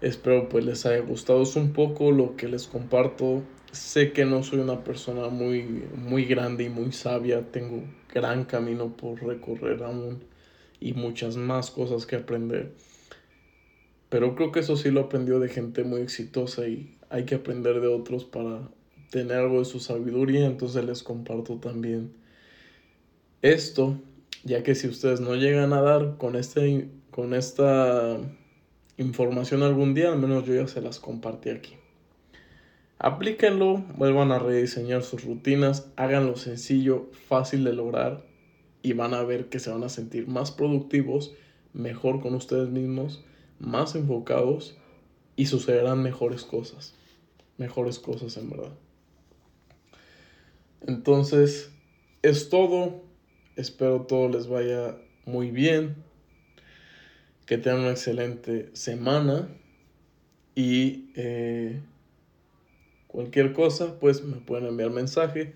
Espero 0.00 0.48
pues 0.48 0.64
les 0.64 0.86
haya 0.86 1.00
gustado 1.00 1.42
un 1.56 1.72
poco 1.72 2.10
lo 2.12 2.36
que 2.36 2.48
les 2.48 2.66
comparto. 2.66 3.42
Sé 3.72 4.12
que 4.12 4.24
no 4.24 4.42
soy 4.42 4.60
una 4.60 4.84
persona 4.84 5.28
muy, 5.28 5.62
muy 5.94 6.24
grande 6.24 6.64
y 6.64 6.68
muy 6.68 6.92
sabia. 6.92 7.50
Tengo 7.50 7.82
gran 8.12 8.44
camino 8.44 8.96
por 8.96 9.22
recorrer 9.22 9.82
aún 9.82 10.22
y 10.80 10.92
muchas 10.94 11.36
más 11.36 11.70
cosas 11.70 12.06
que 12.06 12.16
aprender. 12.16 12.72
Pero 14.08 14.34
creo 14.34 14.52
que 14.52 14.60
eso 14.60 14.76
sí 14.76 14.90
lo 14.90 15.02
aprendió 15.02 15.38
de 15.38 15.48
gente 15.48 15.84
muy 15.84 16.00
exitosa 16.00 16.66
y 16.66 16.96
hay 17.10 17.24
que 17.24 17.34
aprender 17.34 17.80
de 17.80 17.88
otros 17.88 18.24
para 18.24 18.68
tener 19.10 19.38
algo 19.38 19.60
de 19.60 19.64
su 19.64 19.80
sabiduría. 19.80 20.46
Entonces 20.46 20.84
les 20.84 21.02
comparto 21.02 21.56
también 21.58 22.12
esto, 23.42 24.00
ya 24.44 24.62
que 24.62 24.74
si 24.74 24.88
ustedes 24.88 25.20
no 25.20 25.34
llegan 25.34 25.72
a 25.72 25.80
dar 25.80 26.16
con, 26.16 26.36
este, 26.36 26.88
con 27.10 27.34
esta 27.34 28.18
información 28.96 29.62
algún 29.62 29.94
día, 29.94 30.12
al 30.12 30.18
menos 30.18 30.44
yo 30.44 30.54
ya 30.54 30.66
se 30.66 30.80
las 30.80 30.98
compartí 30.98 31.50
aquí. 31.50 31.74
Aplíquenlo, 32.98 33.84
vuelvan 33.96 34.32
a 34.32 34.40
rediseñar 34.40 35.04
sus 35.04 35.24
rutinas, 35.24 35.88
háganlo 35.94 36.36
sencillo, 36.36 37.08
fácil 37.28 37.62
de 37.62 37.72
lograr 37.72 38.24
y 38.82 38.92
van 38.92 39.14
a 39.14 39.22
ver 39.22 39.48
que 39.48 39.60
se 39.60 39.70
van 39.70 39.84
a 39.84 39.88
sentir 39.88 40.26
más 40.26 40.50
productivos, 40.50 41.32
mejor 41.72 42.20
con 42.20 42.34
ustedes 42.34 42.70
mismos, 42.70 43.24
más 43.60 43.94
enfocados 43.94 44.76
y 45.36 45.46
sucederán 45.46 46.02
mejores 46.02 46.42
cosas. 46.42 46.94
Mejores 47.56 48.00
cosas 48.00 48.36
en 48.36 48.50
verdad. 48.50 48.72
Entonces, 50.86 51.70
es 52.22 52.48
todo. 52.48 53.02
Espero 53.56 54.02
todo 54.02 54.28
les 54.28 54.46
vaya 54.46 54.96
muy 55.26 55.50
bien. 55.50 55.96
Que 57.46 57.58
tengan 57.58 57.80
una 57.80 57.90
excelente 57.90 58.70
semana. 58.74 59.48
Y 60.54 61.10
eh, 61.14 61.80
cualquier 63.06 63.52
cosa, 63.52 63.98
pues 63.98 64.22
me 64.24 64.36
pueden 64.36 64.66
enviar 64.66 64.90
mensaje. 64.90 65.54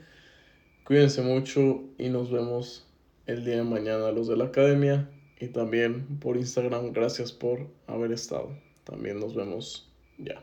Cuídense 0.85 1.23
mucho 1.23 1.85
y 1.99 2.09
nos 2.09 2.31
vemos 2.31 2.87
el 3.27 3.45
día 3.45 3.57
de 3.57 3.65
mañana 3.65 4.11
los 4.13 4.29
de 4.29 4.37
la 4.37 4.45
academia. 4.45 5.09
Y 5.41 5.49
también 5.49 6.21
por 6.21 6.37
Instagram, 6.37 6.93
gracias 6.93 7.33
por 7.33 7.67
haber 7.87 8.13
estado. 8.13 8.57
También 8.85 9.19
nos 9.19 9.35
vemos 9.35 9.91
ya. 10.19 10.43